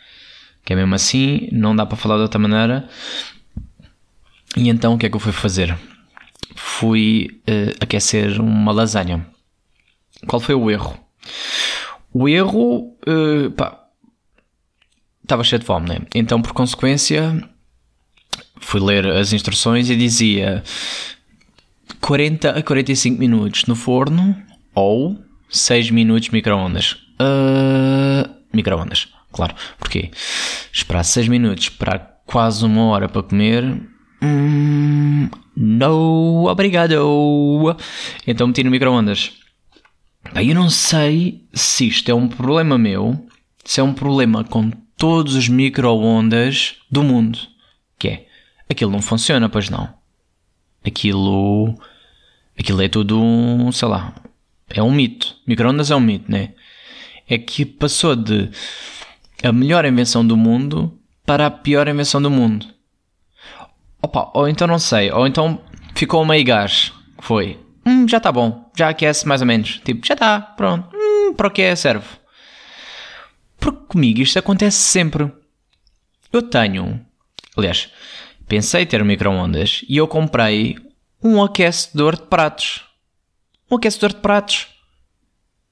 Que 0.63 0.75
é 0.75 0.77
mesmo 0.77 0.95
assim, 0.95 1.49
não 1.51 1.75
dá 1.75 1.87
para 1.87 1.97
falar 1.97 2.17
de 2.17 2.23
outra 2.23 2.39
maneira. 2.39 2.87
E 4.59 4.69
então 4.69 4.93
o 4.93 4.99
que 4.99 5.07
é 5.07 5.09
que 5.09 5.17
eu 5.17 5.21
fui 5.21 5.33
fazer? 5.33 5.75
Fui 6.55 7.41
uh, 7.49 7.77
aquecer 7.81 8.39
uma 8.39 8.71
lasanha. 8.71 9.27
Qual 10.27 10.39
foi 10.39 10.55
o 10.55 10.71
erro? 10.71 10.99
O 12.13 12.29
erro, 12.29 12.95
uh, 13.09 13.51
pá, 13.57 13.87
estava 15.23 15.43
cheio 15.43 15.61
de 15.61 15.65
fome, 15.65 15.89
né? 15.89 15.99
Então, 16.15 16.43
por 16.43 16.53
consequência, 16.53 17.43
fui 18.61 18.81
ler 18.81 19.07
as 19.07 19.33
instruções 19.33 19.89
e 19.89 19.97
dizia 19.97 20.63
40 22.03 22.51
a 22.51 22.63
45 22.63 23.19
minutos 23.19 23.65
no 23.67 23.77
forno 23.77 24.37
ou 24.75 25.17
6 25.49 25.93
minutos 25.93 26.31
micro-ondas. 26.31 26.97
Uh, 27.15 28.29
micro-ondas, 28.53 29.09
claro. 29.31 29.55
Porquê? 29.79 30.11
Esperar 30.73 31.05
6 31.05 31.29
minutos 31.29 31.69
para 31.69 32.01
quase 32.27 32.65
uma 32.65 32.87
hora 32.87 33.09
para 33.09 33.23
comer. 33.23 33.65
Hum, 34.21 35.31
não, 35.57 36.45
obrigado. 36.47 36.93
Então 38.27 38.49
meti 38.49 38.65
no 38.65 38.71
micro-ondas. 38.71 39.33
Bem, 40.35 40.49
eu 40.49 40.57
não 40.57 40.69
sei 40.69 41.47
se 41.55 41.87
isto 41.87 42.11
é 42.11 42.15
um 42.15 42.27
problema 42.27 42.77
meu, 42.77 43.25
se 43.65 43.81
é 43.81 43.83
um 43.83 43.95
problema 43.95 44.43
com 44.43 44.71
todos 44.97 45.37
os 45.37 45.49
micro-ondas 45.49 46.75
do 46.91 47.05
mundo. 47.05 47.39
Que 47.97 48.09
é, 48.09 48.27
aquilo 48.69 48.91
não 48.91 49.01
funciona, 49.01 49.49
pois 49.49 49.71
não. 49.71 49.89
Aquilo 50.85 51.77
Aquilo 52.59 52.83
é 52.83 52.89
tudo 52.89 53.21
um, 53.21 53.73
sei 53.73 53.89
lá, 53.89 54.15
é 54.69 54.83
um 54.83 54.93
mito. 54.93 55.37
Microondas 55.47 55.91
é 55.91 55.97
um 55.97 56.01
mito, 56.01 56.31
né? 56.31 56.51
É 57.29 57.39
que 57.39 57.65
passou 57.65 58.15
de 58.15 58.51
a 59.43 59.53
melhor 59.53 59.85
invenção 59.85 60.27
do 60.27 60.37
mundo 60.37 60.97
para 61.25 61.47
a 61.47 61.51
pior 61.51 61.89
invenção 61.89 62.21
do 62.21 62.31
mundo. 62.31 62.67
Opa, 64.01 64.31
ou 64.35 64.49
então 64.49 64.67
não 64.67 64.79
sei, 64.79 65.11
ou 65.11 65.27
então 65.27 65.61
ficou 65.95 66.25
meio 66.25 66.45
gás. 66.45 66.93
Foi, 67.19 67.59
hum, 67.87 68.07
já 68.09 68.19
está 68.19 68.33
bom, 68.33 68.71
já 68.77 68.89
aquece 68.89 69.27
mais 69.27 69.41
ou 69.41 69.47
menos. 69.47 69.81
Tipo, 69.85 70.07
já 70.07 70.15
está, 70.15 70.41
pronto. 70.41 70.89
Hum, 70.95 71.35
para 71.35 71.49
o 71.49 71.51
que 71.51 71.63
é 71.63 71.75
serve? 71.77 72.07
Porque 73.59 73.87
comigo 73.89 74.21
isto 74.21 74.39
acontece 74.39 74.79
sempre. 74.79 75.31
Eu 76.33 76.43
tenho, 76.43 77.01
aliás, 77.57 77.91
pensei 78.49 78.87
ter 78.87 79.03
um 79.03 79.05
micro-ondas 79.05 79.85
e 79.89 79.97
eu 79.97 80.09
comprei 80.09 80.77
um 81.23 81.43
aquecedor 81.43 82.17
de 82.17 82.23
pratos. 82.23 82.85
Um 83.71 83.77
aquecedor 83.77 84.11
de 84.11 84.21
pratos. 84.21 84.69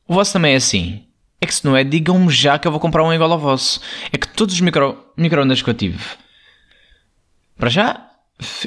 O 0.06 0.14
vosso 0.14 0.32
também 0.32 0.54
é 0.54 0.56
assim. 0.56 1.04
É 1.40 1.46
que 1.46 1.54
se 1.54 1.64
não 1.64 1.76
é, 1.76 1.82
digam-me 1.82 2.30
já 2.30 2.58
que 2.58 2.68
eu 2.68 2.72
vou 2.72 2.80
comprar 2.80 3.02
um 3.02 3.12
igual 3.12 3.32
ao 3.32 3.38
vosso. 3.38 3.80
É 4.12 4.18
que 4.18 4.28
todos 4.28 4.54
os 4.54 4.60
micro, 4.60 5.12
micro-ondas 5.16 5.62
que 5.62 5.70
eu 5.70 5.74
tive. 5.74 5.98
Para 7.56 7.70
já, 7.70 8.10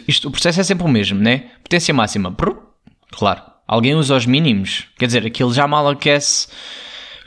isto, 0.07 0.27
o 0.27 0.31
processo 0.31 0.59
é 0.59 0.63
sempre 0.63 0.85
o 0.85 0.89
mesmo, 0.89 1.19
né? 1.19 1.51
Potência 1.63 1.93
máxima. 1.93 2.35
Claro. 3.11 3.41
Alguém 3.67 3.95
usa 3.95 4.15
os 4.15 4.25
mínimos. 4.25 4.85
Quer 4.97 5.05
dizer, 5.05 5.25
aquilo 5.25 5.53
já 5.53 5.67
mal 5.67 5.87
aquece 5.87 6.47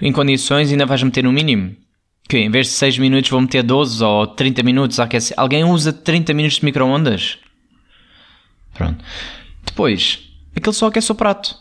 em 0.00 0.12
condições 0.12 0.68
e 0.68 0.72
ainda 0.72 0.86
vais 0.86 1.02
meter 1.02 1.24
no 1.24 1.32
mínimo. 1.32 1.76
Que 2.28 2.38
em 2.38 2.50
vez 2.50 2.66
de 2.66 2.72
6 2.72 2.98
minutos 2.98 3.30
vou 3.30 3.40
meter 3.40 3.62
12 3.62 4.02
ou 4.02 4.26
30 4.26 4.62
minutos 4.62 4.98
a 4.98 5.04
aquecer. 5.04 5.38
Alguém 5.38 5.64
usa 5.64 5.92
30 5.92 6.34
minutos 6.34 6.58
de 6.58 6.64
micro-ondas? 6.64 7.38
Pronto. 8.74 9.02
Depois, 9.76 10.20
aquele 10.56 10.74
só 10.74 10.86
aquece 10.86 11.12
o 11.12 11.14
prato. 11.14 11.54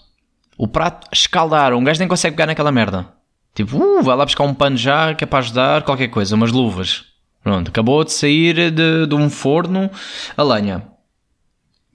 O 0.57 0.69
prato 0.69 1.05
escaldar, 1.11 1.73
um 1.73 1.83
gajo 1.83 1.99
nem 1.99 2.07
consegue 2.07 2.33
pegar 2.33 2.45
naquela 2.45 2.71
merda. 2.71 3.09
Tipo, 3.53 3.75
uh, 3.75 4.01
vai 4.01 4.15
lá 4.15 4.23
buscar 4.23 4.45
um 4.45 4.53
pano 4.53 4.77
já 4.77 5.13
que 5.13 5.25
é 5.25 5.27
para 5.27 5.39
ajudar, 5.39 5.83
qualquer 5.83 6.07
coisa, 6.07 6.33
umas 6.33 6.49
luvas. 6.49 7.03
Pronto, 7.43 7.67
acabou 7.67 8.05
de 8.05 8.13
sair 8.13 8.71
de, 8.71 9.05
de 9.05 9.13
um 9.13 9.29
forno 9.29 9.91
a 10.37 10.43
lenha. 10.43 10.87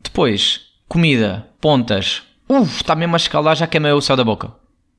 Depois, 0.03 0.61
comida, 0.87 1.49
pontas. 1.59 2.23
Uf, 2.47 2.83
está 2.83 2.95
mesmo 2.95 3.15
a 3.15 3.17
escaldar, 3.17 3.57
já 3.57 3.67
queimei 3.67 3.93
o 3.93 4.03
céu 4.03 4.15
da 4.15 4.23
boca. 4.23 4.53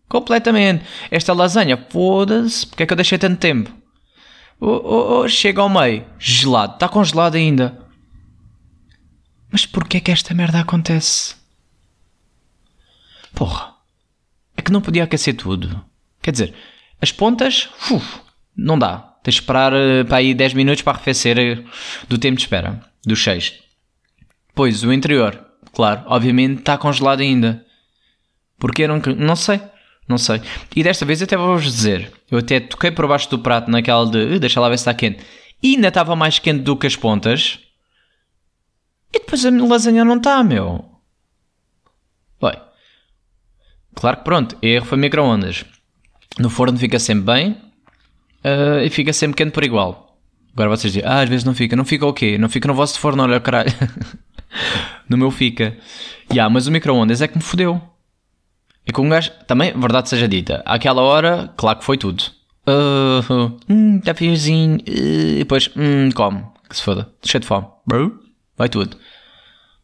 Completamente. 0.10 0.84
Esta 1.12 1.34
lasanha, 1.34 1.86
foda-se, 1.88 2.66
porque 2.66 2.82
é 2.82 2.86
que 2.88 2.94
eu 2.94 2.98
deixei 2.98 3.20
tanto 3.20 3.38
tempo? 3.38 3.72
Oh, 4.60 4.82
oh, 4.84 5.20
oh, 5.20 5.28
chega 5.28 5.62
ao 5.62 5.70
meio, 5.70 6.04
gelado, 6.18 6.74
está 6.74 6.90
congelado 6.90 7.36
ainda. 7.36 7.80
Mas 9.51 9.65
porquê 9.65 10.00
que 10.00 10.12
esta 10.12 10.34
merda 10.34 10.60
acontece? 10.60 11.36
Porra. 13.34 13.75
É 14.55 14.62
que 14.62 14.72
não 14.72 14.81
podia 14.81 15.03
aquecer 15.03 15.36
tudo. 15.36 15.84
Quer 16.22 16.31
dizer, 16.31 16.53
as 17.01 17.12
pontas, 17.12 17.70
uf, 17.89 18.22
não 18.55 18.79
dá. 18.79 19.00
Tens 19.24 19.36
de 19.36 19.41
esperar 19.41 19.74
uh, 19.74 20.05
para 20.08 20.17
aí 20.17 20.34
10 20.34 20.53
minutos 20.53 20.81
para 20.81 20.93
arrefecer 20.93 21.38
uh, 21.38 21.70
do 22.08 22.17
tempo 22.17 22.38
de 22.38 22.43
espera, 22.43 22.81
dos 23.05 23.24
6. 23.24 23.60
Pois, 24.55 24.84
o 24.84 24.93
interior, 24.93 25.46
claro, 25.74 26.03
obviamente 26.08 26.60
está 26.60 26.77
congelado 26.77 27.22
ainda. 27.22 27.65
Porque 28.58 28.88
não, 28.88 29.01
não 29.17 29.36
sei. 29.36 29.60
Não 30.08 30.17
sei. 30.17 30.41
E 30.75 30.84
desta 30.84 31.05
vez 31.05 31.22
até 31.22 31.38
vou-vos 31.38 31.63
dizer. 31.63 32.12
Eu 32.29 32.39
até 32.39 32.60
toquei 32.60 32.91
por 32.91 33.08
baixo 33.08 33.29
do 33.29 33.39
prato 33.39 33.72
naquela 33.72 34.05
de 34.05 34.39
deixa 34.39 34.60
lá 34.60 34.70
ver 34.70 34.77
se 34.77 34.81
está 34.81 34.93
quente. 34.93 35.24
E 35.63 35.75
ainda 35.75 35.88
estava 35.88 36.15
mais 36.15 36.38
quente 36.38 36.62
do 36.62 36.75
que 36.75 36.88
as 36.88 36.96
pontas. 36.96 37.60
E 39.13 39.20
depois 39.20 39.46
a 39.46 39.50
lasanha 39.50 40.06
não 40.06 40.18
está, 40.18 40.44
meu. 40.44 40.86
Bem, 42.41 42.53
claro 43.94 44.18
que 44.18 44.24
pronto, 44.24 44.58
erro 44.62 44.86
foi 44.86 44.98
micro-ondas. 44.98 45.65
No 46.39 46.50
forno 46.50 46.77
fica 46.77 46.98
sempre 46.98 47.25
bem 47.25 47.51
uh, 48.46 48.80
e 48.84 48.89
fica 48.89 49.12
sempre 49.12 49.36
quente 49.36 49.53
por 49.53 49.63
igual. 49.63 50.18
Agora 50.53 50.70
vocês 50.70 50.94
dizem, 50.94 51.08
ah, 51.08 51.22
às 51.22 51.30
vezes 51.30 51.46
não 51.46 51.53
fica. 51.53 51.75
Não 51.75 51.86
fica 51.86 52.06
o 52.06 52.13
quê? 52.13 52.38
Não 52.38 52.50
fica 52.50 52.68
no 52.68 52.74
vosso 52.74 53.00
forno, 53.00 53.24
olha 53.24 53.39
caralho. 53.39 53.72
no 55.08 55.18
meu 55.18 55.32
fica. 55.32 55.77
Yeah, 56.32 56.51
mas 56.51 56.68
o 56.68 56.72
micro-ondas 56.72 57.22
é 57.22 57.27
que 57.27 57.38
me 57.38 57.44
fodeu. 57.44 57.82
É 58.86 58.91
que 58.91 59.00
um 59.00 59.10
gajo, 59.10 59.32
também, 59.48 59.77
verdade 59.77 60.10
seja 60.10 60.27
dita, 60.27 60.63
àquela 60.65 61.01
hora, 61.03 61.53
claro 61.56 61.80
que 61.80 61.86
foi 61.86 61.98
tudo. 61.98 62.24
Uh, 62.68 63.58
hum, 63.70 63.98
está 63.98 64.15
friozinho. 64.15 64.77
Uh, 64.77 65.36
e 65.36 65.39
depois, 65.39 65.70
hum, 65.75 66.10
come. 66.13 66.44
Que 66.68 66.75
se 66.75 66.84
foda. 66.84 67.10
Cheio 67.24 67.41
de 67.41 67.48
fome. 67.48 67.68
Bro 67.86 68.30
vai 68.58 68.70
tudo. 68.70 68.98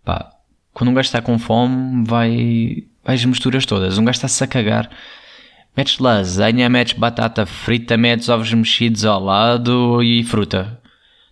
Pá, 0.04 0.32
quando 0.74 0.90
um 0.90 0.94
gajo 0.94 1.08
está 1.08 1.22
com 1.22 1.40
fome, 1.40 2.06
vai, 2.06 2.84
vai 3.04 3.16
as 3.16 3.26
misturas 3.26 3.66
todas. 3.66 3.98
Um 3.98 4.06
gajo 4.06 4.18
está-se 4.18 4.44
a 4.44 4.48
cagar. 4.48 4.90
Metes 5.76 6.00
lasanha, 6.00 6.70
metes 6.70 6.98
batata 6.98 7.46
frita, 7.46 7.98
metes 7.98 8.30
ovos 8.30 8.52
mexidos 8.54 9.06
ao 9.06 9.24
lado 9.24 10.02
e 10.02 10.24
fruta. 10.24 10.80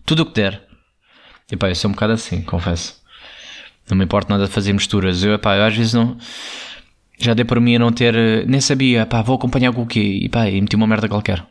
Tudo 0.06 0.24
o 0.24 0.26
que 0.26 0.34
der. 0.34 0.64
E 1.52 1.56
pá, 1.56 1.70
eu 1.70 1.76
sou 1.76 1.90
um 1.90 1.94
bocado 1.94 2.14
assim, 2.14 2.42
confesso. 2.42 3.02
Não 3.90 3.98
me 3.98 4.04
importa 4.04 4.34
nada 4.34 4.48
de 4.48 4.52
fazer 4.52 4.74
misturas. 4.74 5.24
Eu, 5.24 5.38
pá, 5.40 5.56
eu 5.56 5.64
às 5.64 5.76
vezes 5.76 5.94
não. 5.94 6.18
Já 7.18 7.34
dei 7.34 7.46
por 7.46 7.60
mim 7.60 7.76
a 7.76 7.80
não 7.80 7.92
ter. 7.92 8.48
Nem 8.48 8.60
sabia, 8.62 9.06
pá, 9.06 9.22
vou 9.22 9.36
acompanhar 9.36 9.72
com 9.74 9.84
o 9.84 9.88
quê? 9.88 10.20
E 10.24 10.30
pá, 10.30 10.50
e 10.50 10.60
meti 10.60 10.76
uma 10.76 10.88
merda 10.88 11.08
qualquer. 11.08 11.46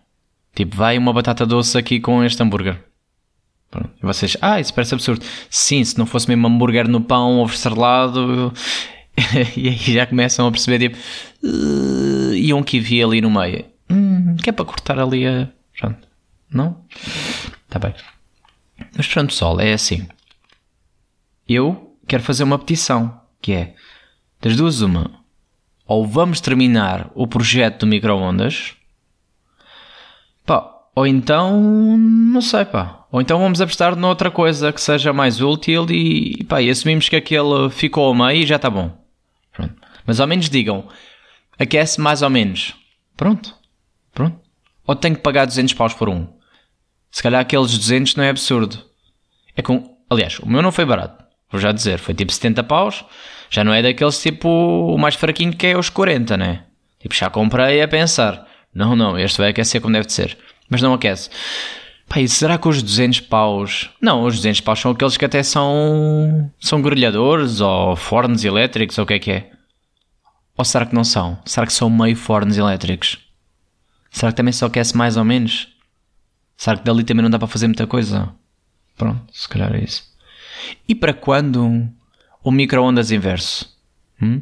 Tipo, 0.54 0.76
vai 0.76 0.98
uma 0.98 1.12
batata 1.12 1.44
doce 1.46 1.76
aqui 1.76 2.00
com 2.00 2.22
este 2.22 2.42
hambúrguer. 2.42 2.80
E 4.02 4.06
vocês, 4.06 4.36
ah, 4.40 4.60
isso 4.60 4.72
parece 4.72 4.94
absurdo. 4.94 5.24
Sim, 5.50 5.84
se 5.84 5.98
não 5.98 6.06
fosse 6.06 6.28
mesmo 6.28 6.46
hambúrguer 6.46 6.88
no 6.88 7.00
pão, 7.00 7.38
ovo 7.38 7.52
estrelado, 7.52 8.52
e 9.56 9.68
aí 9.68 9.76
já 9.76 10.06
começam 10.06 10.46
a 10.46 10.50
perceber, 10.50 10.90
tipo, 10.90 10.98
uh, 11.42 12.34
e 12.34 12.52
um 12.52 12.62
kiwi 12.62 13.02
ali 13.02 13.20
no 13.20 13.30
meio. 13.30 13.64
Hum, 13.90 14.36
que 14.36 14.50
é 14.50 14.52
para 14.52 14.64
cortar 14.64 14.98
ali 14.98 15.26
a. 15.26 15.48
Pronto. 15.78 16.08
Não? 16.50 16.84
Está 17.66 17.78
bem. 17.78 17.94
Mas 18.96 19.06
pronto, 19.06 19.28
pessoal, 19.28 19.60
é 19.60 19.72
assim. 19.72 20.06
Eu 21.48 21.96
quero 22.06 22.22
fazer 22.22 22.44
uma 22.44 22.58
petição, 22.58 23.20
que 23.40 23.52
é, 23.52 23.74
das 24.40 24.56
duas 24.56 24.80
uma, 24.80 25.10
ou 25.86 26.06
vamos 26.06 26.40
terminar 26.40 27.10
o 27.14 27.26
projeto 27.26 27.80
do 27.80 27.86
micro-ondas, 27.86 28.74
pá, 30.46 30.70
ou 30.94 31.06
então, 31.06 31.60
não 31.98 32.40
sei, 32.40 32.64
pá. 32.64 33.03
Ou 33.14 33.20
então 33.20 33.38
vamos 33.38 33.60
apostar 33.60 33.94
noutra 33.94 34.28
coisa 34.28 34.72
que 34.72 34.80
seja 34.80 35.12
mais 35.12 35.40
útil 35.40 35.86
e, 35.88 36.42
pá, 36.48 36.60
e 36.60 36.68
assumimos 36.68 37.08
que 37.08 37.14
aquele 37.14 37.70
ficou 37.70 38.06
ao 38.06 38.12
meio 38.12 38.42
e 38.42 38.44
já 38.44 38.56
está 38.56 38.68
bom. 38.68 38.90
Pronto. 39.52 39.72
Mas 40.04 40.18
ao 40.18 40.26
menos 40.26 40.50
digam, 40.50 40.88
aquece 41.56 42.00
mais 42.00 42.22
ou 42.22 42.28
menos. 42.28 42.74
Pronto. 43.16 43.54
Pronto. 44.12 44.40
Ou 44.84 44.96
tenho 44.96 45.14
que 45.14 45.22
pagar 45.22 45.44
200 45.44 45.74
paus 45.74 45.94
por 45.94 46.08
um. 46.08 46.26
Se 47.08 47.22
calhar 47.22 47.40
aqueles 47.40 47.78
200 47.78 48.16
não 48.16 48.24
é 48.24 48.30
absurdo. 48.30 48.84
É 49.56 49.62
com. 49.62 49.96
Aliás, 50.10 50.40
o 50.40 50.48
meu 50.48 50.60
não 50.60 50.72
foi 50.72 50.84
barato. 50.84 51.24
Vou 51.52 51.60
já 51.60 51.70
dizer, 51.70 52.00
foi 52.00 52.14
tipo 52.14 52.32
70 52.32 52.64
paus. 52.64 53.04
Já 53.48 53.62
não 53.62 53.72
é 53.72 53.80
daqueles 53.80 54.20
tipo 54.20 54.48
o 54.48 54.98
mais 54.98 55.14
fraquinho 55.14 55.52
que 55.52 55.68
é 55.68 55.78
os 55.78 55.88
40, 55.88 56.36
né? 56.36 56.64
Tipo, 56.98 57.14
já 57.14 57.30
comprei 57.30 57.80
a 57.80 57.86
pensar. 57.86 58.44
Não, 58.74 58.96
não, 58.96 59.16
este 59.16 59.38
vai 59.38 59.50
aquecer 59.50 59.80
como 59.80 59.92
deve 59.92 60.06
de 60.06 60.12
ser. 60.14 60.36
Mas 60.68 60.82
não 60.82 60.92
aquece. 60.92 61.30
E 62.16 62.28
será 62.28 62.56
que 62.58 62.68
os 62.68 62.82
200 62.82 63.20
paus... 63.20 63.90
Não, 64.00 64.24
os 64.24 64.36
200 64.36 64.60
paus 64.60 64.78
são 64.78 64.92
aqueles 64.92 65.16
que 65.16 65.24
até 65.24 65.42
são... 65.42 66.50
São 66.60 66.80
grelhadores 66.80 67.60
ou 67.60 67.96
fornos 67.96 68.44
elétricos 68.44 68.96
ou 68.98 69.04
o 69.04 69.06
que 69.06 69.14
é 69.14 69.18
que 69.18 69.30
é? 69.32 69.50
Ou 70.56 70.64
será 70.64 70.86
que 70.86 70.94
não 70.94 71.02
são? 71.02 71.38
Será 71.44 71.66
que 71.66 71.72
são 71.72 71.90
meio 71.90 72.14
fornos 72.14 72.56
elétricos? 72.56 73.18
Será 74.10 74.30
que 74.30 74.36
também 74.36 74.52
só 74.52 74.66
aquece 74.66 74.96
mais 74.96 75.16
ou 75.16 75.24
menos? 75.24 75.68
Será 76.56 76.76
que 76.76 76.84
dali 76.84 77.02
também 77.02 77.22
não 77.22 77.30
dá 77.30 77.38
para 77.38 77.48
fazer 77.48 77.66
muita 77.66 77.86
coisa? 77.86 78.32
Pronto, 78.96 79.24
se 79.32 79.48
calhar 79.48 79.74
é 79.74 79.82
isso. 79.82 80.04
E 80.88 80.94
para 80.94 81.12
quando 81.12 81.88
o 82.44 82.50
micro-ondas 82.52 83.10
inverso? 83.10 83.76
Hum? 84.22 84.40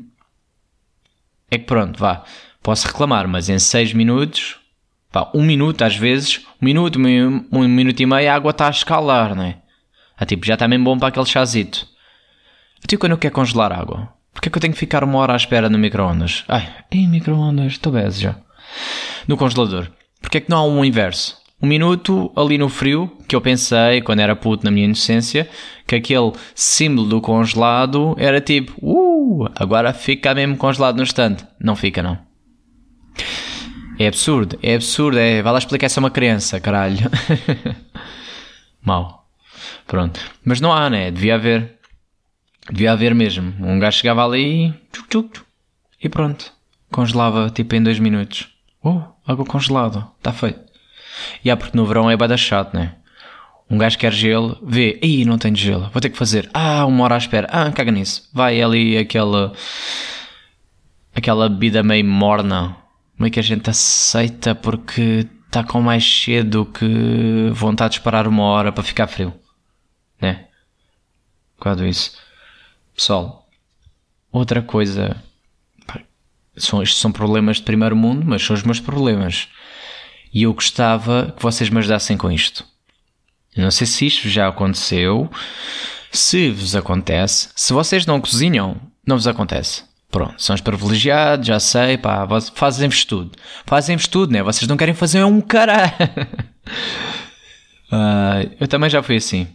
É 1.50 1.56
que 1.56 1.64
pronto, 1.64 1.98
vá. 1.98 2.24
Posso 2.62 2.86
reclamar, 2.86 3.26
mas 3.26 3.48
em 3.48 3.58
6 3.58 3.94
minutos, 3.94 4.56
pá, 5.12 5.30
um 5.34 5.42
minuto 5.42 5.82
às 5.82 5.94
vezes, 5.94 6.40
um 6.60 6.64
minuto, 6.64 6.98
um, 6.98 7.44
um 7.52 7.68
minuto 7.68 8.00
e 8.00 8.06
meio, 8.06 8.30
a 8.30 8.34
água 8.34 8.50
está 8.50 8.66
a 8.66 8.70
escalar, 8.70 9.34
não 9.34 9.44
é? 9.44 9.58
Ah, 10.16 10.24
tipo, 10.24 10.46
já 10.46 10.54
está 10.54 10.66
mesmo 10.66 10.84
bom 10.84 10.98
para 10.98 11.08
aquele 11.08 11.26
chazito. 11.26 11.86
Até 12.82 12.96
quando 12.96 13.12
eu 13.12 13.18
quero 13.18 13.34
congelar 13.34 13.72
água? 13.72 14.12
Porquê 14.32 14.48
é 14.48 14.50
que 14.50 14.58
eu 14.58 14.62
tenho 14.62 14.72
que 14.72 14.78
ficar 14.78 15.04
uma 15.04 15.18
hora 15.18 15.34
à 15.34 15.36
espera 15.36 15.68
no 15.68 15.78
micro-ondas? 15.78 16.44
Ai, 16.48 16.68
em 16.90 17.06
micro-ondas, 17.06 17.72
estou 17.72 17.92
bem 17.92 18.10
já. 18.10 18.36
No 19.28 19.36
congelador. 19.36 19.88
Porquê 20.20 20.38
é 20.38 20.40
que 20.40 20.50
não 20.50 20.58
há 20.58 20.64
um 20.64 20.84
inverso? 20.84 21.36
Um 21.62 21.66
minuto 21.68 22.32
ali 22.34 22.58
no 22.58 22.68
frio, 22.68 23.16
que 23.28 23.36
eu 23.36 23.40
pensei, 23.40 24.00
quando 24.02 24.18
era 24.18 24.34
puto 24.34 24.64
na 24.64 24.70
minha 24.70 24.86
inocência, 24.86 25.48
que 25.86 25.94
aquele 25.94 26.32
símbolo 26.56 27.08
do 27.08 27.20
congelado 27.20 28.16
era 28.18 28.40
tipo, 28.40 28.72
uh, 28.82 29.48
agora 29.54 29.92
fica 29.92 30.34
mesmo 30.34 30.56
congelado 30.56 30.96
no 30.96 31.02
instante. 31.04 31.46
Não 31.60 31.76
fica, 31.76 32.02
não. 32.02 32.18
É 33.98 34.06
absurdo, 34.06 34.58
é 34.62 34.74
absurdo, 34.74 35.18
é. 35.18 35.42
Vai 35.42 35.52
lá 35.52 35.58
explicar 35.58 35.86
isso 35.86 35.98
a 35.98 36.02
uma 36.02 36.10
criança, 36.10 36.60
caralho. 36.60 37.10
Mal. 38.82 39.28
Pronto. 39.86 40.20
Mas 40.44 40.60
não 40.60 40.72
há, 40.72 40.88
né? 40.88 41.10
Devia 41.10 41.34
haver. 41.34 41.78
Devia 42.70 42.92
haver 42.92 43.14
mesmo. 43.14 43.54
Um 43.60 43.78
gajo 43.78 43.98
chegava 43.98 44.24
ali 44.24 44.72
tchuc, 44.92 45.08
tchuc, 45.08 45.40
e 46.02 46.08
pronto. 46.08 46.52
Congelava 46.90 47.50
tipo 47.50 47.74
em 47.74 47.82
dois 47.82 47.98
minutos. 47.98 48.48
Oh, 48.82 49.02
água 49.26 49.44
congelada. 49.44 50.08
Está 50.18 50.32
feito. 50.32 50.60
E 51.44 51.50
há 51.50 51.56
porque 51.56 51.76
no 51.76 51.86
verão 51.86 52.10
é 52.10 52.16
bada 52.16 52.36
chato, 52.36 52.74
né? 52.74 52.96
Um 53.68 53.78
gajo 53.78 53.98
quer 53.98 54.12
gelo, 54.12 54.58
vê, 54.62 54.98
aí 55.02 55.24
não 55.24 55.38
tenho 55.38 55.56
gelo, 55.56 55.88
vou 55.90 56.00
ter 56.00 56.10
que 56.10 56.18
fazer. 56.18 56.48
Ah, 56.52 56.84
uma 56.84 57.04
hora 57.04 57.14
à 57.14 57.18
espera. 57.18 57.48
Ah, 57.50 57.70
caga 57.72 57.90
nisso. 57.90 58.28
Vai 58.32 58.60
ali 58.60 58.98
aquela. 58.98 59.52
aquela 61.14 61.48
bebida 61.48 61.82
meio 61.82 62.04
morna 62.04 62.81
como 63.22 63.28
é 63.28 63.30
que 63.30 63.38
a 63.38 63.42
gente 63.42 63.70
aceita 63.70 64.52
porque 64.52 65.28
está 65.46 65.62
com 65.62 65.80
mais 65.80 66.04
cedo 66.04 66.66
que 66.66 67.50
vontade 67.52 67.92
de 67.92 68.00
esperar 68.00 68.26
uma 68.26 68.42
hora 68.42 68.72
para 68.72 68.82
ficar 68.82 69.06
frio, 69.06 69.32
né? 70.20 70.48
Quando 71.56 71.86
isso. 71.86 72.18
Pessoal, 72.92 73.48
outra 74.32 74.60
coisa. 74.60 75.16
São, 76.56 76.82
estes 76.82 76.98
são 76.98 77.12
problemas 77.12 77.58
de 77.58 77.62
primeiro 77.62 77.94
mundo, 77.94 78.24
mas 78.26 78.42
são 78.42 78.54
os 78.54 78.64
meus 78.64 78.80
problemas. 78.80 79.46
E 80.34 80.42
eu 80.42 80.52
gostava 80.52 81.32
que 81.36 81.42
vocês 81.44 81.70
me 81.70 81.78
ajudassem 81.78 82.16
com 82.16 82.28
isto. 82.28 82.66
Eu 83.54 83.62
não 83.62 83.70
sei 83.70 83.86
se 83.86 84.04
isto 84.04 84.28
já 84.28 84.48
aconteceu. 84.48 85.30
Se 86.10 86.50
vos 86.50 86.74
acontece, 86.74 87.50
se 87.54 87.72
vocês 87.72 88.04
não 88.04 88.20
cozinham, 88.20 88.80
não 89.06 89.14
vos 89.16 89.28
acontece. 89.28 89.84
Pronto, 90.12 90.34
são 90.36 90.54
os 90.54 90.60
privilegiados, 90.60 91.46
já 91.46 91.58
sei, 91.58 91.96
pá, 91.96 92.28
fazem-vos 92.54 93.02
tudo. 93.06 93.30
Fazem-vos 93.64 94.06
tudo, 94.06 94.30
né? 94.30 94.42
Vocês 94.42 94.68
não 94.68 94.76
querem 94.76 94.92
fazer 94.92 95.24
um 95.24 95.40
caralho. 95.40 95.90
uh, 97.90 98.52
eu 98.60 98.68
também 98.68 98.90
já 98.90 99.02
fui 99.02 99.16
assim, 99.16 99.48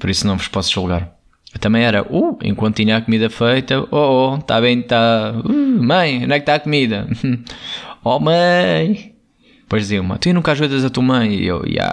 por 0.00 0.10
isso 0.10 0.26
não 0.26 0.36
vos 0.36 0.48
posso 0.48 0.72
julgar. 0.72 1.12
Eu 1.54 1.60
também 1.60 1.84
era, 1.84 2.02
uh, 2.02 2.36
enquanto 2.42 2.74
tinha 2.74 2.96
a 2.96 3.00
comida 3.00 3.30
feita, 3.30 3.86
oh, 3.92 4.34
oh, 4.34 4.38
tá 4.38 4.60
bem, 4.60 4.82
tá. 4.82 5.32
Uh, 5.44 5.80
mãe, 5.80 6.24
onde 6.24 6.32
é 6.32 6.38
que 6.38 6.42
está 6.42 6.56
a 6.56 6.60
comida? 6.60 7.08
oh, 8.02 8.18
mãe. 8.18 9.14
Depois 9.60 9.82
dizia 9.82 10.00
uma, 10.00 10.18
tu 10.18 10.32
nunca 10.32 10.50
ajudas 10.50 10.84
a 10.84 10.90
tua 10.90 11.04
mãe? 11.04 11.36
E 11.36 11.46
eu, 11.46 11.64
yeah, 11.64 11.92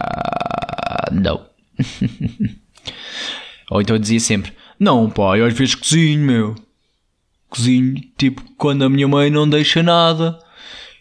não. 1.11 1.45
Ou 3.69 3.79
então 3.79 3.99
dizia 3.99 4.19
sempre, 4.19 4.53
não, 4.79 5.07
pai, 5.07 5.39
às 5.41 5.53
vezes 5.53 5.75
cozinho, 5.75 6.25
meu 6.25 6.66
cozinho, 7.49 7.95
tipo, 8.17 8.41
quando 8.57 8.83
a 8.83 8.89
minha 8.89 9.07
mãe 9.07 9.29
não 9.29 9.49
deixa 9.49 9.81
nada. 9.81 10.39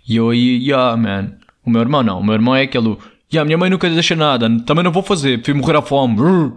E 0.08 0.16
eu 0.16 0.30
aí, 0.30 0.62
yeah, 0.62 0.96
man. 0.96 1.32
O 1.64 1.70
meu 1.70 1.80
irmão 1.80 2.02
não, 2.02 2.20
o 2.20 2.24
meu 2.24 2.34
irmão 2.34 2.54
é 2.54 2.62
aquele, 2.62 2.96
yeah, 3.32 3.44
minha 3.44 3.58
mãe 3.58 3.68
nunca 3.68 3.90
deixa 3.90 4.14
nada, 4.14 4.48
também 4.60 4.84
não 4.84 4.92
vou 4.92 5.02
fazer, 5.02 5.38
prefiro 5.38 5.58
morrer 5.58 5.76
à 5.76 5.82
fome. 5.82 6.16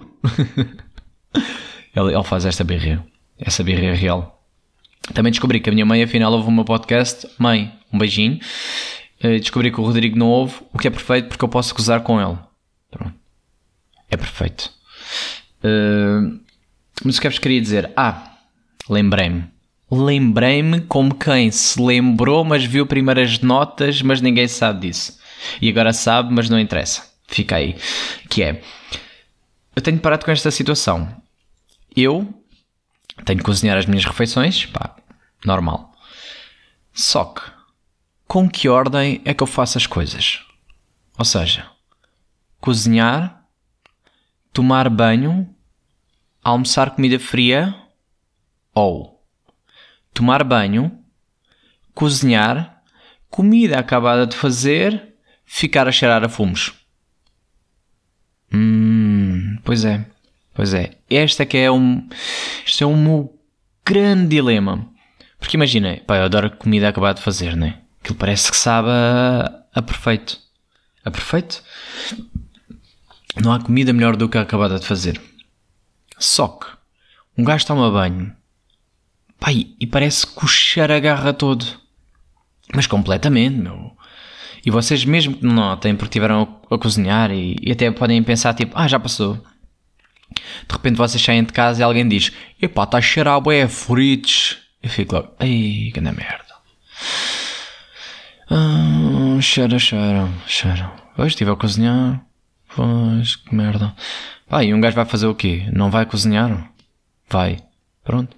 ele, 1.96 2.14
ele 2.14 2.24
faz 2.24 2.46
esta 2.46 2.64
birra, 2.64 3.04
essa 3.40 3.64
birra 3.64 3.86
é 3.86 3.94
real. 3.96 4.40
Também 5.14 5.32
descobri 5.32 5.60
que 5.60 5.70
a 5.70 5.74
minha 5.74 5.86
mãe, 5.86 6.04
afinal, 6.04 6.32
ouve 6.32 6.48
o 6.48 6.52
meu 6.52 6.64
podcast. 6.64 7.28
Mãe, 7.40 7.74
um 7.92 7.98
beijinho. 7.98 8.40
Uh, 9.24 9.40
descobri 9.40 9.72
que 9.72 9.82
o 9.82 9.84
Rodrigo 9.84 10.18
não 10.18 10.28
ouve, 10.28 10.62
o 10.72 10.78
que 10.78 10.88
é 10.88 10.92
perfeito 10.92 11.30
porque 11.30 11.44
eu 11.44 11.50
posso 11.50 11.74
gozar 11.74 12.02
com 12.02 12.22
ele. 12.22 12.38
Pronto. 12.92 13.16
É 14.12 14.16
perfeito. 14.16 14.72
Uh, 15.64 16.40
mas 17.04 17.18
o 17.18 17.22
que 17.22 17.26
é 17.26 17.30
vos 17.32 17.40
queria 17.40 17.60
dizer? 17.60 17.92
Ah, 17.96 18.38
lembrei-me 18.88 19.46
lembrei-me 19.92 20.82
como 20.82 21.16
quem 21.16 21.52
se 21.52 21.82
lembrou, 21.82 22.44
mas 22.44 22.64
viu 22.64 22.86
primeiras 22.86 23.40
notas, 23.40 24.02
mas 24.02 24.22
ninguém 24.22 24.48
sabe 24.48 24.88
disso. 24.88 25.20
E 25.62 25.70
agora 25.70 25.94
sabe, 25.94 26.34
mas 26.34 26.50
não 26.50 26.60
interessa. 26.60 27.10
Fica 27.28 27.56
aí. 27.56 27.76
Que 28.30 28.44
é, 28.44 28.62
eu 29.76 29.82
tenho 29.82 30.00
parado 30.00 30.26
com 30.26 30.32
esta 30.32 30.52
situação. 30.52 31.22
Eu 31.96 32.34
tenho 33.26 33.40
que 33.40 33.46
cozinhar 33.46 33.78
as 33.78 33.86
minhas 33.86 34.06
refeições, 34.06 34.66
pá, 34.66 34.96
normal. 35.46 35.94
Só 36.94 37.26
que, 37.26 37.42
com 38.28 38.50
que 38.50 38.70
ordem 38.70 39.22
é 39.26 39.34
que 39.34 39.42
eu 39.42 39.48
faço 39.48 39.78
as 39.78 39.88
coisas? 39.88 40.42
Ou 41.18 41.26
seja, 41.26 41.66
cozinhar, 42.60 43.44
tomar 44.54 44.90
banho, 44.90 45.48
almoçar 46.44 46.92
comida 46.92 47.20
fria 47.20 47.76
ou 48.74 49.19
tomar 50.14 50.44
banho, 50.44 50.92
cozinhar, 51.94 52.82
comida 53.30 53.80
acabada 53.80 54.26
de 54.26 54.36
fazer, 54.36 55.16
ficar 55.46 55.88
a 55.88 55.92
cheirar 55.92 56.24
a 56.24 56.30
fumos. 56.30 56.74
Hum, 58.54 59.58
pois 59.64 59.86
é, 59.86 60.06
pois 60.54 60.74
é. 60.74 60.98
Esta 61.10 61.46
que 61.46 61.58
é 61.58 61.72
um, 61.72 62.08
este 62.66 62.84
é 62.84 62.88
um 62.88 63.02
meu 63.02 63.40
grande 63.86 64.28
dilema. 64.28 64.88
Porque 65.40 65.56
imagina, 65.56 66.02
pá, 66.06 66.18
eu 66.18 66.24
adoro 66.24 66.56
comida 66.58 66.90
acabada 66.90 67.16
de 67.16 67.24
fazer, 67.24 67.56
né? 67.56 67.80
Aquilo 68.02 68.18
parece 68.18 68.52
que 68.52 68.58
sabe 68.58 68.90
a, 68.90 69.64
a 69.74 69.82
perfeito. 69.82 70.38
A 71.04 71.12
perfeito? 71.12 71.64
Não 73.42 73.54
há 73.54 73.60
comida 73.62 73.94
melhor 73.94 74.16
do 74.16 74.28
que 74.28 74.38
a 74.38 74.42
acabada 74.42 74.80
de 74.80 74.86
fazer. 74.86 75.20
Só 76.18 76.48
que 76.48 76.68
um 77.38 77.44
gajo 77.44 77.66
toma 77.66 77.90
banho, 77.90 78.36
Pai, 79.40 79.68
e 79.80 79.88
parece 79.88 80.28
que 80.28 80.44
o 80.44 80.48
cheiro 80.48 80.94
agarra 80.94 81.34
todo. 81.34 81.66
Mas 82.74 82.86
completamente, 82.86 83.56
meu. 83.56 83.96
E 84.66 84.70
vocês 84.70 85.06
mesmo 85.06 85.38
que 85.38 85.46
não 85.46 85.54
notem 85.54 85.96
porque 85.96 86.10
estiveram 86.10 86.60
a, 86.70 86.78
cozinhar 86.78 87.32
e, 87.32 87.56
e, 87.62 87.72
até 87.72 87.90
podem 87.92 88.22
pensar 88.22 88.54
tipo, 88.54 88.74
ah, 88.76 88.88
já 88.88 89.00
passou. 89.00 89.42
De 90.68 90.74
repente 90.74 90.98
vocês 90.98 91.24
saem 91.24 91.44
de 91.44 91.54
casa 91.54 91.82
e 91.82 91.84
alguém 91.84 92.08
diz, 92.08 92.32
epá, 92.62 92.84
está 92.84 92.98
a 92.98 93.02
cheirar 93.02 93.36
a 93.36 93.40
bué 93.40 93.68
fritos. 93.68 94.58
Eu 94.84 94.90
fico 94.90 95.16
logo, 95.16 95.34
ai, 95.40 95.92
que 95.94 96.02
merda. 96.02 96.56
Ah, 98.50 99.40
cheira, 99.42 99.80
cheira, 99.80 100.30
cheira. 100.46 100.92
Hoje 101.18 101.30
estive 101.30 101.52
a 101.52 101.56
cozinhar. 101.56 102.24
Pois, 102.76 103.36
que 103.36 103.56
merda. 103.56 103.96
Ah, 104.50 104.64
e 104.64 104.74
um 104.74 104.82
gajo 104.82 104.96
vai 104.96 105.06
fazer 105.06 105.28
o 105.28 105.36
quê? 105.36 105.68
Não 105.74 105.90
vai 105.90 106.06
cozinhar? 106.06 106.72
Vai. 107.30 107.60
Pronto. 108.04 108.36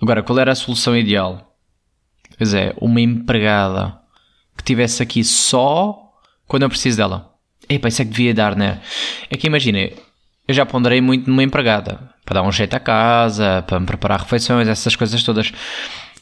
Agora, 0.00 0.22
qual 0.22 0.38
era 0.38 0.52
a 0.52 0.54
solução 0.54 0.96
ideal? 0.96 1.56
Pois 2.38 2.54
é, 2.54 2.74
uma 2.80 3.00
empregada 3.00 3.98
que 4.56 4.64
tivesse 4.64 5.02
aqui 5.02 5.22
só 5.22 6.10
quando 6.46 6.62
eu 6.62 6.68
preciso 6.68 6.96
dela. 6.96 7.34
Epá, 7.68 7.88
isso 7.88 8.02
é 8.02 8.04
que 8.04 8.10
devia 8.10 8.34
dar, 8.34 8.56
né? 8.56 8.80
É 9.30 9.36
que 9.36 9.46
imagina, 9.46 9.78
eu 10.48 10.54
já 10.54 10.66
ponderei 10.66 11.00
muito 11.00 11.28
numa 11.28 11.42
empregada 11.42 12.10
para 12.24 12.40
dar 12.40 12.46
um 12.46 12.52
jeito 12.52 12.74
à 12.74 12.80
casa, 12.80 13.62
para 13.66 13.78
me 13.78 13.86
preparar 13.86 14.20
refeições, 14.20 14.66
essas 14.68 14.96
coisas 14.96 15.22
todas. 15.22 15.52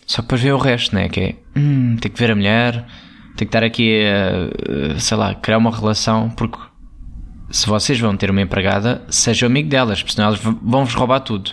Só 0.07 0.17
que 0.17 0.23
depois 0.23 0.41
vem 0.41 0.53
o 0.53 0.59
resto, 0.59 0.95
né? 0.95 1.09
Que 1.09 1.21
é, 1.21 1.37
hum, 1.57 1.97
tem 2.01 2.11
que 2.11 2.19
ver 2.19 2.31
a 2.31 2.35
mulher, 2.37 2.87
Tem 3.37 3.37
que 3.37 3.45
estar 3.45 3.62
aqui 3.62 4.03
a, 4.05 4.99
sei 4.99 5.17
lá, 5.17 5.35
criar 5.35 5.59
uma 5.59 5.75
relação, 5.75 6.31
porque 6.31 6.59
se 7.51 7.67
vocês 7.67 7.99
vão 7.99 8.17
ter 8.17 8.31
uma 8.31 8.43
empregada, 8.43 9.05
seja 9.09 9.47
amigo 9.47 9.69
delas, 9.69 10.03
porque 10.03 10.14
senão 10.14 10.29
elas 10.29 10.41
vão-vos 10.41 10.95
roubar 10.95 11.21
tudo. 11.21 11.53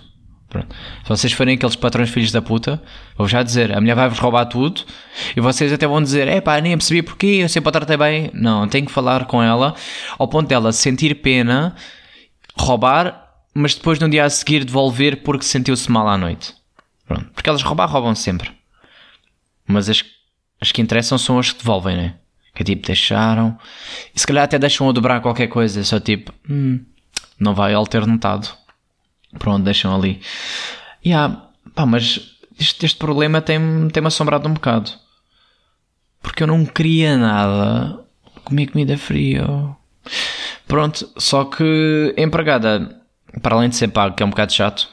Pronto. 0.55 0.73
Se 1.03 1.09
vocês 1.09 1.33
forem 1.33 1.55
aqueles 1.55 1.75
patrões 1.75 2.09
filhos 2.09 2.31
da 2.31 2.41
puta, 2.41 2.81
vou 3.17 3.27
já 3.27 3.43
dizer, 3.43 3.75
a 3.75 3.81
mulher 3.81 3.93
vai-vos 3.93 4.17
roubar 4.19 4.45
tudo 4.45 4.83
e 5.35 5.41
vocês 5.41 5.73
até 5.73 5.85
vão 5.85 6.01
dizer, 6.01 6.29
é 6.29 6.39
pá, 6.39 6.61
nem 6.61 6.77
percebi 6.77 7.01
porquê, 7.01 7.39
eu 7.41 7.49
sempre 7.49 7.67
a 7.67 7.71
tratei 7.73 7.97
bem. 7.97 8.31
Não, 8.33 8.65
tem 8.65 8.85
que 8.85 8.91
falar 8.91 9.25
com 9.25 9.43
ela 9.43 9.75
ao 10.17 10.29
ponto 10.29 10.47
dela 10.47 10.71
sentir 10.71 11.15
pena, 11.15 11.75
roubar, 12.57 13.33
mas 13.53 13.75
depois 13.75 13.99
no 13.99 14.07
dia 14.07 14.23
a 14.23 14.29
seguir 14.29 14.63
devolver 14.63 15.23
porque 15.23 15.43
sentiu-se 15.43 15.91
mal 15.91 16.07
à 16.07 16.17
noite. 16.17 16.53
Pronto. 17.05 17.25
Porque 17.33 17.49
elas 17.49 17.61
roubar, 17.61 17.89
roubam 17.89 18.15
sempre. 18.15 18.49
Mas 19.67 19.89
as, 19.89 20.05
as 20.61 20.71
que 20.71 20.81
interessam 20.81 21.17
são 21.17 21.37
as 21.37 21.51
que 21.51 21.59
devolvem, 21.59 21.97
né? 21.97 22.15
Que 22.53 22.63
tipo, 22.63 22.87
deixaram. 22.87 23.57
E 24.15 24.19
se 24.19 24.25
calhar 24.25 24.45
até 24.45 24.57
deixam 24.57 24.87
a 24.87 24.93
dobrar 24.93 25.19
qualquer 25.19 25.47
coisa, 25.47 25.83
só 25.83 25.99
tipo, 25.99 26.33
hum, 26.49 26.79
não 27.37 27.53
vai 27.53 27.75
ele 27.75 27.85
ter 27.87 28.05
Pronto, 29.37 29.63
deixam 29.63 29.93
ali. 29.93 30.21
E 31.03 31.09
yeah, 31.09 31.49
pá, 31.73 31.85
mas 31.85 32.35
este, 32.59 32.85
este 32.85 32.97
problema 32.97 33.41
tem-me 33.41 33.91
tem 33.91 34.05
assombrado 34.05 34.47
um 34.47 34.53
bocado. 34.53 34.91
Porque 36.21 36.43
eu 36.43 36.47
não 36.47 36.65
queria 36.65 37.17
nada 37.17 37.99
comer 38.43 38.67
comida 38.67 38.97
fria. 38.97 39.45
Pronto, 40.67 41.07
só 41.17 41.45
que 41.45 42.13
empregada, 42.17 43.01
para 43.41 43.55
além 43.55 43.69
de 43.69 43.75
ser 43.75 43.89
pago, 43.89 44.15
que 44.15 44.23
é 44.23 44.25
um 44.25 44.29
bocado 44.29 44.53
chato, 44.53 44.87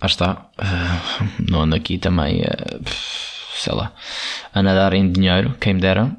lá 0.00 0.06
está, 0.06 0.46
uh, 0.58 1.28
não 1.50 1.62
ando 1.62 1.74
aqui 1.74 1.98
também, 1.98 2.42
sei 3.56 3.74
lá, 3.74 3.92
a 4.54 4.62
nadar 4.62 4.92
em 4.92 5.10
dinheiro, 5.10 5.56
quem 5.58 5.74
me 5.74 5.80
dera 5.80 6.16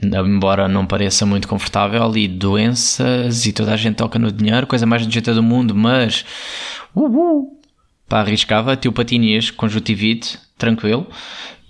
embora 0.00 0.68
não 0.68 0.86
pareça 0.86 1.26
muito 1.26 1.48
confortável, 1.48 2.16
e 2.16 2.28
doenças 2.28 3.46
e 3.46 3.52
toda 3.52 3.72
a 3.72 3.76
gente 3.76 3.96
toca 3.96 4.18
no 4.18 4.30
dinheiro, 4.30 4.66
coisa 4.66 4.86
mais 4.86 5.04
nojenta 5.04 5.34
do 5.34 5.42
mundo, 5.42 5.74
mas 5.74 6.24
uh, 6.94 7.60
pá, 8.08 8.20
arriscava, 8.20 8.76
tio 8.76 8.92
patinês, 8.92 9.50
conjuntivite, 9.50 10.38
tranquilo, 10.56 11.06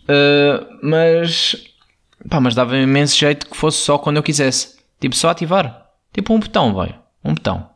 uh, 0.04 0.78
mas 0.83 1.57
pá, 2.28 2.40
mas 2.40 2.54
dava 2.54 2.76
imenso 2.76 3.16
jeito 3.16 3.46
que 3.46 3.57
fosse 3.57 3.78
só 3.78 3.98
quando 3.98 4.16
eu 4.16 4.22
quisesse, 4.22 4.78
tipo 5.00 5.14
só 5.14 5.31
ativar, 5.31 5.87
tipo 6.12 6.33
um 6.33 6.40
botão, 6.40 6.74
vai, 6.74 6.98
um 7.24 7.35
botão. 7.35 7.68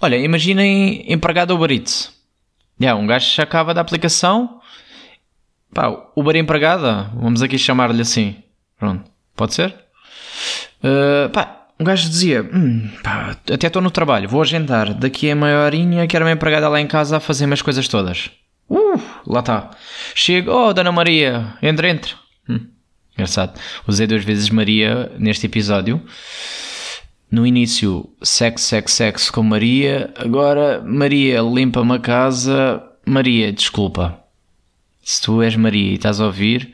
Olha, 0.00 0.16
imaginem 0.16 1.10
empregado 1.10 1.54
Uber 1.54 1.70
Eats. 1.70 2.12
Yeah, 2.80 3.00
um 3.00 3.06
gajo 3.06 3.30
sacava 3.30 3.72
da 3.72 3.80
aplicação, 3.80 4.60
pá, 5.72 5.88
Uber 6.16 6.36
empregada, 6.36 7.10
vamos 7.14 7.40
aqui 7.40 7.58
chamar-lhe 7.58 8.02
assim, 8.02 8.36
pronto, 8.78 9.10
pode 9.36 9.54
ser? 9.54 9.74
Uh, 10.82 11.30
pá, 11.30 11.63
um 11.78 11.84
gajo 11.84 12.08
dizia: 12.08 12.42
hum, 12.42 12.88
pá, 13.02 13.36
até 13.52 13.66
estou 13.66 13.82
no 13.82 13.90
trabalho, 13.90 14.28
vou 14.28 14.42
agendar. 14.42 14.94
Daqui 14.94 15.30
a 15.30 15.36
meia 15.36 15.64
horinha 15.64 16.06
quero 16.06 16.24
uma 16.24 16.32
empregada 16.32 16.68
lá 16.68 16.80
em 16.80 16.86
casa 16.86 17.16
a 17.16 17.20
fazer 17.20 17.46
umas 17.46 17.62
coisas 17.62 17.88
todas. 17.88 18.30
Uh, 18.68 19.00
lá 19.26 19.40
está. 19.40 19.70
Chego, 20.14 20.50
oh, 20.50 20.72
Dona 20.72 20.92
Maria, 20.92 21.54
entra, 21.60 21.88
entra. 21.88 22.12
Hum, 22.48 22.66
engraçado. 23.12 23.58
Usei 23.86 24.06
duas 24.06 24.24
vezes 24.24 24.48
Maria 24.50 25.10
neste 25.18 25.46
episódio. 25.46 26.02
No 27.30 27.46
início, 27.46 28.08
sexo, 28.22 28.64
sexo, 28.64 28.94
sexo 28.94 29.32
com 29.32 29.42
Maria. 29.42 30.12
Agora, 30.16 30.80
Maria, 30.82 31.40
limpa-me 31.42 31.94
a 31.94 31.98
casa. 31.98 32.82
Maria, 33.04 33.52
desculpa. 33.52 34.20
Se 35.02 35.20
tu 35.20 35.42
és 35.42 35.56
Maria 35.56 35.90
e 35.90 35.94
estás 35.94 36.20
a 36.20 36.26
ouvir, 36.26 36.72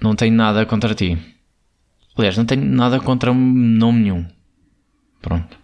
não 0.00 0.16
tenho 0.16 0.34
nada 0.34 0.64
contra 0.64 0.94
ti. 0.94 1.18
Aliás, 2.20 2.36
não 2.36 2.44
tenho 2.44 2.64
nada 2.64 3.00
contra 3.00 3.32
nome 3.32 4.00
nenhum. 4.00 4.26
Pronto. 5.22 5.58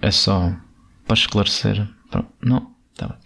É 0.00 0.10
só 0.10 0.52
para 1.04 1.14
esclarecer. 1.14 1.84
Pronto. 2.10 2.28
Não, 2.40 2.70
tá 2.96 3.08
bem. 3.08 3.16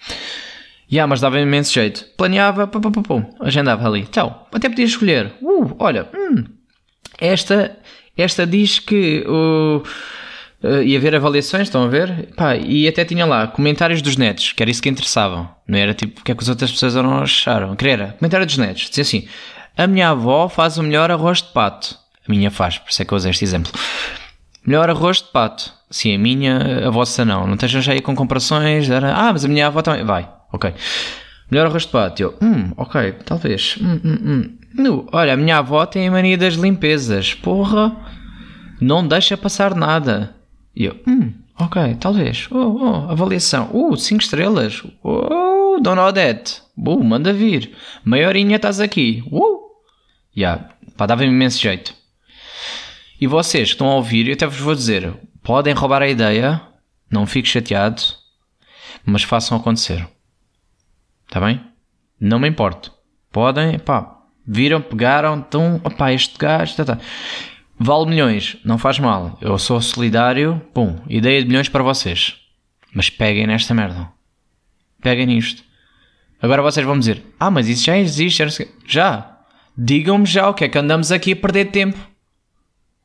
Yeah, 0.90 1.06
mas 1.08 1.20
dava 1.20 1.38
imenso 1.38 1.74
jeito. 1.74 2.06
Planeava, 2.16 2.66
pum, 2.66 2.80
pum, 2.80 3.02
pum, 3.02 3.34
agendava 3.40 3.86
ali. 3.86 4.06
Tchau. 4.06 4.48
Até 4.52 4.68
podia 4.68 4.84
escolher. 4.86 5.34
Uh, 5.42 5.76
olha, 5.78 6.08
hum, 6.14 6.44
esta, 7.18 7.76
esta 8.16 8.46
diz 8.46 8.78
que. 8.78 9.24
Uh, 9.28 9.82
ia 10.84 10.98
ver 10.98 11.14
avaliações, 11.14 11.64
estão 11.64 11.84
a 11.84 11.88
ver? 11.88 12.30
Pá, 12.34 12.56
e 12.56 12.88
até 12.88 13.04
tinha 13.04 13.26
lá 13.26 13.46
comentários 13.46 14.00
dos 14.00 14.16
netos, 14.16 14.52
que 14.52 14.62
era 14.62 14.70
isso 14.70 14.82
que 14.82 14.88
interessavam. 14.88 15.48
Não 15.68 15.78
era 15.78 15.92
tipo 15.92 16.20
o 16.20 16.24
que 16.24 16.32
é 16.32 16.34
que 16.34 16.42
as 16.42 16.48
outras 16.48 16.72
pessoas 16.72 16.94
não 16.94 17.18
acharam. 17.18 17.76
Queria 17.76 18.14
comentário 18.18 18.46
dos 18.46 18.56
netos. 18.56 18.88
Dizia 18.88 19.02
assim: 19.02 19.28
A 19.76 19.86
minha 19.86 20.10
avó 20.10 20.48
faz 20.48 20.78
o 20.78 20.82
melhor 20.82 21.10
arroz 21.10 21.42
de 21.42 21.52
pato. 21.52 21.98
A 22.26 22.30
minha 22.30 22.50
faz, 22.50 22.78
por 22.78 22.90
isso 22.90 23.02
é 23.02 23.04
que 23.04 23.12
eu 23.12 23.16
usei 23.16 23.30
este 23.30 23.44
exemplo. 23.44 23.72
Melhor 24.66 24.90
arroz 24.90 25.18
de 25.18 25.30
pato. 25.30 25.72
Sim, 25.90 26.16
a 26.16 26.18
minha, 26.18 26.88
a 26.88 26.90
vossa 26.90 27.24
não. 27.24 27.46
Não 27.46 27.54
estejam 27.54 27.80
já 27.80 27.92
aí 27.92 28.00
com 28.00 28.16
comparações. 28.16 28.90
Ah, 28.90 29.32
mas 29.32 29.44
a 29.44 29.48
minha 29.48 29.68
avó 29.68 29.80
também. 29.80 30.04
Vai, 30.04 30.28
ok. 30.52 30.74
Melhor 31.50 31.66
arroz 31.66 31.84
de 31.84 31.88
pato. 31.90 32.20
Eu, 32.20 32.34
hum, 32.42 32.72
ok, 32.76 33.12
talvez. 33.24 33.76
Hum, 33.80 34.00
hum, 34.04 34.58
hum. 34.76 35.06
Olha, 35.12 35.34
a 35.34 35.36
minha 35.36 35.58
avó 35.58 35.86
tem 35.86 36.08
a 36.08 36.10
mania 36.10 36.36
das 36.36 36.54
limpezas. 36.54 37.34
Porra, 37.34 37.96
não 38.80 39.06
deixa 39.06 39.36
passar 39.36 39.74
nada. 39.76 40.34
E 40.74 40.86
eu, 40.86 40.96
hum, 41.06 41.32
ok, 41.58 41.96
talvez. 42.00 42.48
Oh, 42.50 42.56
oh, 42.56 43.10
avaliação. 43.10 43.70
Uh, 43.72 43.96
5 43.96 44.20
estrelas. 44.20 44.82
Oh, 45.02 45.78
Dona 45.80 46.04
Odete. 46.06 46.60
Uh, 46.76 47.04
manda 47.04 47.32
vir. 47.32 47.72
Maiorinha 48.04 48.56
estás 48.56 48.80
aqui. 48.80 49.22
Uh. 49.30 49.64
Yeah, 50.36 50.68
pá, 50.96 51.06
dava-me 51.06 51.28
imenso 51.28 51.60
jeito. 51.60 51.94
E 53.20 53.26
vocês 53.26 53.68
que 53.68 53.74
estão 53.74 53.88
a 53.88 53.94
ouvir, 53.94 54.26
eu 54.26 54.34
até 54.34 54.46
vos 54.46 54.58
vou 54.58 54.74
dizer: 54.74 55.12
podem 55.42 55.74
roubar 55.74 56.02
a 56.02 56.08
ideia, 56.08 56.60
não 57.10 57.26
fique 57.26 57.48
chateado, 57.48 58.02
mas 59.04 59.22
façam 59.22 59.56
acontecer. 59.56 60.06
Está 61.26 61.40
bem? 61.40 61.60
Não 62.20 62.38
me 62.38 62.48
importo. 62.48 62.92
Podem, 63.32 63.78
pá, 63.78 64.16
viram, 64.46 64.80
pegaram, 64.80 65.36
então, 65.36 65.80
opá, 65.84 66.12
este 66.12 66.38
gajo, 66.38 66.76
tá, 66.76 66.84
tá. 66.84 66.98
vale 67.78 68.06
milhões, 68.06 68.56
não 68.64 68.78
faz 68.78 68.98
mal. 68.98 69.36
Eu 69.40 69.58
sou 69.58 69.80
solidário, 69.80 70.60
pum, 70.72 70.96
ideia 71.08 71.42
de 71.42 71.48
milhões 71.48 71.68
para 71.68 71.82
vocês. 71.82 72.36
Mas 72.94 73.10
peguem 73.10 73.46
nesta 73.46 73.74
merda. 73.74 74.08
Peguem 75.02 75.26
nisto. 75.26 75.62
Agora 76.40 76.62
vocês 76.62 76.84
vão 76.86 76.98
dizer: 76.98 77.22
Ah, 77.38 77.50
mas 77.50 77.68
isso 77.68 77.84
já 77.84 77.96
existe. 77.98 78.68
Já. 78.86 79.38
Digam-me 79.76 80.24
já 80.24 80.48
o 80.48 80.54
que 80.54 80.64
é 80.64 80.68
que 80.68 80.78
andamos 80.78 81.12
aqui 81.12 81.32
a 81.32 81.36
perder 81.36 81.66
tempo. 81.66 81.98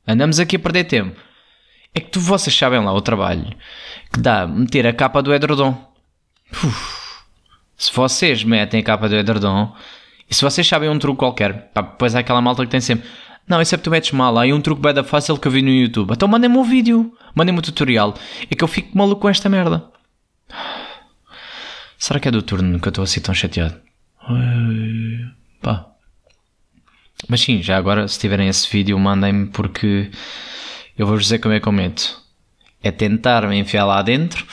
Andamos 0.07 0.39
aqui 0.39 0.55
a 0.55 0.59
perder 0.59 0.85
tempo. 0.85 1.19
É 1.93 1.99
que 1.99 2.09
tu, 2.09 2.19
vocês 2.19 2.55
sabem 2.55 2.83
lá 2.83 2.93
o 2.93 3.01
trabalho 3.01 3.53
que 4.13 4.19
dá 4.19 4.47
meter 4.47 4.87
a 4.87 4.93
capa 4.93 5.21
do 5.21 5.33
edredom. 5.33 5.75
Uf, 6.51 7.23
se 7.77 7.91
vocês 7.93 8.43
metem 8.43 8.79
a 8.79 8.83
capa 8.83 9.09
do 9.09 9.15
edredom 9.15 9.73
e 10.29 10.33
se 10.35 10.41
vocês 10.41 10.65
sabem 10.67 10.89
um 10.89 10.97
truque 10.97 11.19
qualquer, 11.19 11.71
pá, 11.73 11.81
depois 11.81 12.15
há 12.15 12.19
aquela 12.19 12.41
malta 12.41 12.63
que 12.63 12.71
tem 12.71 12.79
sempre. 12.81 13.07
Não, 13.47 13.61
isso 13.61 13.75
é 13.75 13.77
porque 13.77 13.89
tu 13.89 13.91
metes 13.91 14.11
mal. 14.11 14.37
Há 14.37 14.43
aí 14.43 14.53
um 14.53 14.61
truque 14.61 14.81
bem 14.81 14.93
da 14.93 15.03
fácil 15.03 15.37
que 15.37 15.47
eu 15.47 15.51
vi 15.51 15.61
no 15.61 15.69
YouTube. 15.69 16.11
Então 16.13 16.27
mandem-me 16.27 16.57
um 16.57 16.63
vídeo, 16.63 17.13
mandem-me 17.35 17.59
um 17.59 17.61
tutorial. 17.61 18.15
É 18.49 18.55
que 18.55 18.63
eu 18.63 18.67
fico 18.67 18.97
maluco 18.97 19.21
com 19.21 19.29
esta 19.29 19.49
merda. 19.49 19.91
Será 21.97 22.19
que 22.19 22.27
é 22.27 22.31
do 22.31 22.41
turno 22.41 22.79
que 22.79 22.87
eu 22.87 22.89
estou 22.89 23.03
assim 23.03 23.19
tão 23.19 23.33
chateado? 23.33 23.75
Pá. 25.61 25.90
Mas 27.27 27.41
sim, 27.41 27.61
já 27.61 27.77
agora, 27.77 28.07
se 28.07 28.19
tiverem 28.19 28.47
esse 28.47 28.69
vídeo, 28.69 28.97
mandem-me 28.97 29.47
porque 29.47 30.09
eu 30.97 31.05
vou-vos 31.05 31.25
dizer 31.25 31.39
como 31.39 31.53
é 31.53 31.59
que 31.59 31.67
eu 31.67 31.71
meto. 31.71 32.19
É 32.83 32.91
tentar 32.91 33.47
me 33.47 33.57
enfiar 33.57 33.85
lá 33.85 34.01
dentro, 34.01 34.45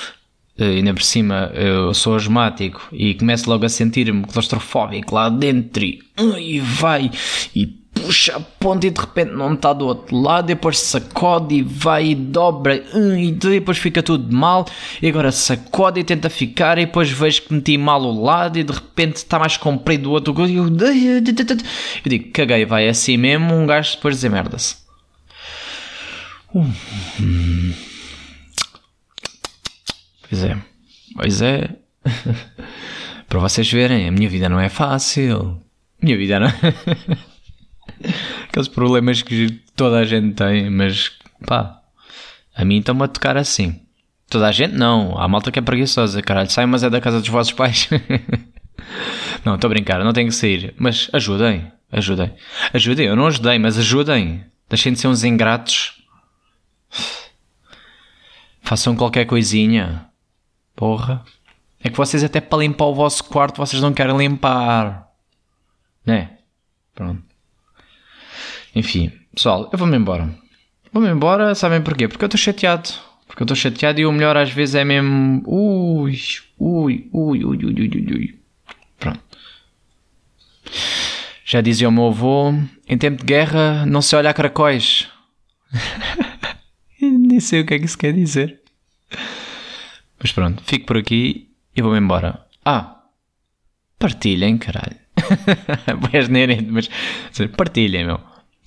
eh, 0.59 0.64
ainda 0.64 0.92
por 0.92 1.02
cima 1.02 1.50
eu 1.54 1.94
sou 1.94 2.14
asmático 2.14 2.88
e 2.92 3.14
começo 3.14 3.48
logo 3.48 3.64
a 3.64 3.68
sentir-me 3.68 4.24
claustrofóbico 4.24 5.14
lá 5.14 5.28
dentro 5.28 5.85
e, 5.85 6.02
e 6.38 6.61
vai 6.61 7.11
e 7.54 7.66
puxa 8.08 8.36
a 8.36 8.40
ponta 8.40 8.86
e 8.86 8.90
de 8.90 8.98
repente 8.98 9.32
não 9.32 9.52
está 9.52 9.74
do 9.74 9.86
outro 9.86 10.18
lado, 10.18 10.46
depois 10.46 10.78
sacode 10.78 11.56
e 11.56 11.62
vai 11.62 12.06
e 12.06 12.14
dobra 12.14 12.82
hum, 12.94 13.14
e 13.14 13.32
depois 13.32 13.76
fica 13.76 14.02
tudo 14.02 14.34
mal 14.34 14.64
e 15.02 15.08
agora 15.08 15.30
sacode 15.30 16.00
e 16.00 16.04
tenta 16.04 16.30
ficar 16.30 16.78
e 16.78 16.86
depois 16.86 17.10
vejo 17.10 17.42
que 17.42 17.52
meti 17.52 17.76
mal 17.76 18.00
o 18.00 18.24
lado 18.24 18.58
e 18.58 18.64
de 18.64 18.72
repente 18.72 19.16
está 19.16 19.38
mais 19.38 19.58
comprido 19.58 20.08
o 20.08 20.12
outro 20.12 20.34
e 20.46 20.56
eu, 20.56 20.68
eu 20.68 21.20
digo, 22.06 22.32
caguei, 22.32 22.64
vai 22.64 22.88
assim 22.88 23.18
mesmo, 23.18 23.54
um 23.54 23.66
gajo 23.66 23.96
depois 23.96 24.14
desemerda-se. 24.14 24.76
Pois 30.30 30.44
é, 30.44 30.56
pois 31.14 31.42
é. 31.42 31.68
Para 33.28 33.38
vocês 33.40 33.70
verem, 33.70 34.08
a 34.08 34.10
minha 34.10 34.30
vida 34.30 34.48
não 34.48 34.58
é 34.58 34.70
fácil. 34.70 35.60
Minha 36.00 36.16
vida 36.16 36.40
não. 36.40 36.48
Aqueles 38.48 38.68
problemas 38.68 39.22
que 39.22 39.61
toda 39.74 39.98
a 39.98 40.04
gente 40.04 40.34
tem, 40.34 40.70
mas 40.70 41.12
pá, 41.46 41.80
a 42.54 42.64
mim 42.64 42.78
estão-me 42.78 43.04
a 43.04 43.08
tocar 43.08 43.37
assim. 43.37 43.80
Toda 44.28 44.46
a 44.46 44.52
gente 44.52 44.74
não, 44.74 45.18
há 45.18 45.26
malta 45.26 45.50
que 45.50 45.58
é 45.58 45.62
preguiçosa, 45.62 46.20
caralho, 46.22 46.50
sai, 46.50 46.66
mas 46.66 46.82
é 46.82 46.90
da 46.90 47.00
casa 47.00 47.20
dos 47.20 47.28
vossos 47.28 47.52
pais. 47.52 47.88
Não, 49.44 49.54
estou 49.54 49.68
a 49.68 49.70
brincar, 49.70 50.02
não 50.02 50.12
tenho 50.12 50.28
que 50.28 50.34
sair. 50.34 50.74
Mas 50.78 51.08
ajudem, 51.12 51.70
ajudem. 51.90 52.34
Ajudem, 52.72 53.06
eu 53.06 53.16
não 53.16 53.26
ajudei, 53.26 53.58
mas 53.58 53.78
ajudem. 53.78 54.44
Deixem 54.68 54.92
de 54.92 54.98
ser 54.98 55.08
uns 55.08 55.24
ingratos. 55.24 56.02
Façam 58.61 58.96
qualquer 58.96 59.24
coisinha. 59.24 60.06
Porra. 60.74 61.24
É 61.80 61.88
que 61.88 61.96
vocês 61.96 62.24
até 62.24 62.40
para 62.40 62.58
limpar 62.58 62.87
o 62.87 62.94
vosso 62.94 63.24
quarto 63.24 63.58
vocês 63.58 63.80
não 63.80 63.92
querem 63.92 64.16
limpar. 64.16 65.08
Né? 66.04 66.38
Pronto. 66.94 67.22
Enfim, 68.74 69.12
pessoal, 69.35 69.68
eu 69.72 69.78
vou-me 69.78 69.96
embora. 69.96 70.28
Vou-me 70.92 71.09
embora, 71.09 71.54
sabem 71.54 71.83
porquê? 71.83 72.09
Porque 72.09 72.24
eu 72.24 72.26
estou 72.26 72.38
chateado. 72.38 72.88
Porque 73.26 73.42
eu 73.42 73.44
estou 73.44 73.57
chateado 73.57 74.00
e 74.00 74.07
o 74.07 74.12
melhor 74.12 74.37
às 74.37 74.50
vezes 74.50 74.74
é 74.74 74.85
mesmo. 74.85 75.42
Ui, 75.46 76.18
ui, 76.59 77.09
ui, 77.12 77.44
ui, 77.44 77.64
ui, 77.64 77.74
ui, 77.74 78.14
ui. 78.14 78.38
Pronto. 78.98 79.20
Já 81.44 81.61
dizia 81.61 81.88
o 81.88 81.92
meu 81.92 82.07
avô: 82.09 82.52
em 82.88 82.98
tempo 82.98 83.18
de 83.18 83.24
guerra 83.24 83.85
não 83.87 84.02
se 84.02 84.16
olha 84.16 84.31
a 84.31 84.35
caracóis. 84.35 85.09
Nem 87.00 87.40
sei 87.40 87.61
o 87.61 87.66
que 87.66 87.74
é 87.74 87.78
que 87.78 87.85
isso 87.85 87.98
quer 87.98 88.12
dizer. 88.12 88.61
Mas 90.20 90.33
pronto, 90.33 90.62
fico 90.64 90.87
por 90.87 90.96
aqui 90.96 91.48
e 91.76 91.83
vou-me 91.83 91.98
embora. 91.98 92.44
Ah, 92.64 93.04
partilhem, 93.98 94.59
caralho. 94.59 94.96
Boas 96.00 96.28
mas 96.28 96.88
partilhem, 97.57 98.07
meu. 98.07 98.20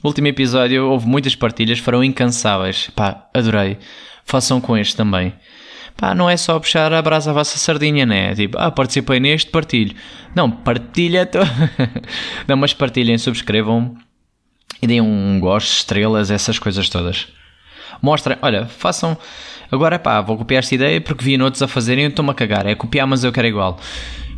No 0.04 0.10
último 0.10 0.28
episódio 0.28 0.88
houve 0.90 1.08
muitas 1.08 1.36
partilhas, 1.36 1.80
foram 1.80 2.04
incansáveis. 2.04 2.90
Pá, 2.96 3.28
adorei. 3.34 3.78
Façam 4.26 4.60
com 4.60 4.78
este 4.78 4.96
também. 4.96 5.34
Pá, 5.96 6.16
não 6.16 6.30
é 6.30 6.36
só 6.38 6.60
puxar 6.60 6.92
a 6.94 7.02
brasa 7.02 7.32
à 7.32 7.34
vossa 7.34 7.58
sardinha, 7.58 8.06
né? 8.06 8.34
Tipo, 8.34 8.58
ah, 8.58 8.72
participei 8.72 9.20
neste, 9.20 9.52
partilho. 9.52 9.96
Não, 10.36 10.50
partilha. 10.50 11.26
To... 11.26 11.40
não, 12.48 12.58
mas 12.58 12.74
partilhem, 12.74 13.18
subscrevam 13.18 13.96
e 14.82 14.88
deem 14.88 15.02
um 15.02 15.40
gosto, 15.40 15.72
estrelas, 15.72 16.32
essas 16.32 16.58
coisas 16.58 16.90
todas. 16.90 17.28
Mostrem, 18.02 18.38
olha, 18.42 18.66
façam. 18.66 19.18
Agora, 19.72 20.00
pá, 20.00 20.20
vou 20.22 20.38
copiar 20.38 20.60
esta 20.60 20.76
ideia 20.76 21.00
porque 21.00 21.24
vi 21.24 21.42
outros 21.42 21.62
a 21.62 21.68
fazerem 21.68 22.06
e 22.06 22.08
estou-me 22.08 22.32
a 22.32 22.34
cagar. 22.34 22.66
É 22.66 22.76
copiar, 22.76 23.08
mas 23.08 23.24
eu 23.24 23.32
quero 23.32 23.48
igual. 23.48 23.80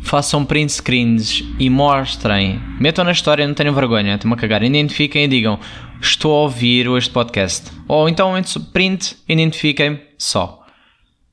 Façam 0.02 0.44
print 0.44 0.70
screens 0.70 1.42
e 1.58 1.70
mostrem. 1.70 2.60
Metam 2.78 3.04
na 3.04 3.12
história, 3.12 3.46
não 3.46 3.54
tenham 3.54 3.74
vergonha, 3.74 4.14
estou-me 4.14 4.34
a 4.34 4.38
cagar. 4.38 4.62
Identifiquem 4.62 5.24
e 5.24 5.28
digam: 5.28 5.58
Estou 6.00 6.32
a 6.32 6.42
ouvir 6.42 6.86
este 6.96 7.10
podcast. 7.10 7.70
Ou 7.88 8.08
então, 8.08 8.34
print, 8.72 9.16
identifiquem 9.26 10.00
só. 10.18 10.62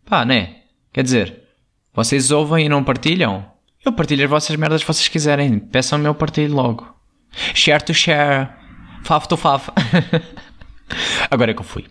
Pá, 0.06 0.24
né? 0.24 0.56
Quer 0.94 1.04
dizer, 1.04 1.42
vocês 1.94 2.32
ouvem 2.32 2.66
e 2.66 2.70
não 2.70 2.84
partilham? 2.84 3.46
Eu 3.84 3.92
partilho 3.92 4.24
as 4.24 4.30
vossas 4.30 4.56
merdas 4.56 4.82
se 4.82 4.88
vocês 4.88 5.08
quiserem. 5.08 5.60
Peçam-me, 5.60 6.06
eu 6.06 6.16
partilho 6.16 6.56
logo. 6.56 6.88
Share 7.54 7.84
to 7.84 7.94
share. 7.94 8.50
Faf 9.04 9.28
to 9.28 9.36
faf. 9.36 9.70
Agora 11.30 11.52
é 11.52 11.54
que 11.54 11.60
eu 11.60 11.66
fui. 11.66 11.86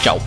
Tchau. 0.00 0.18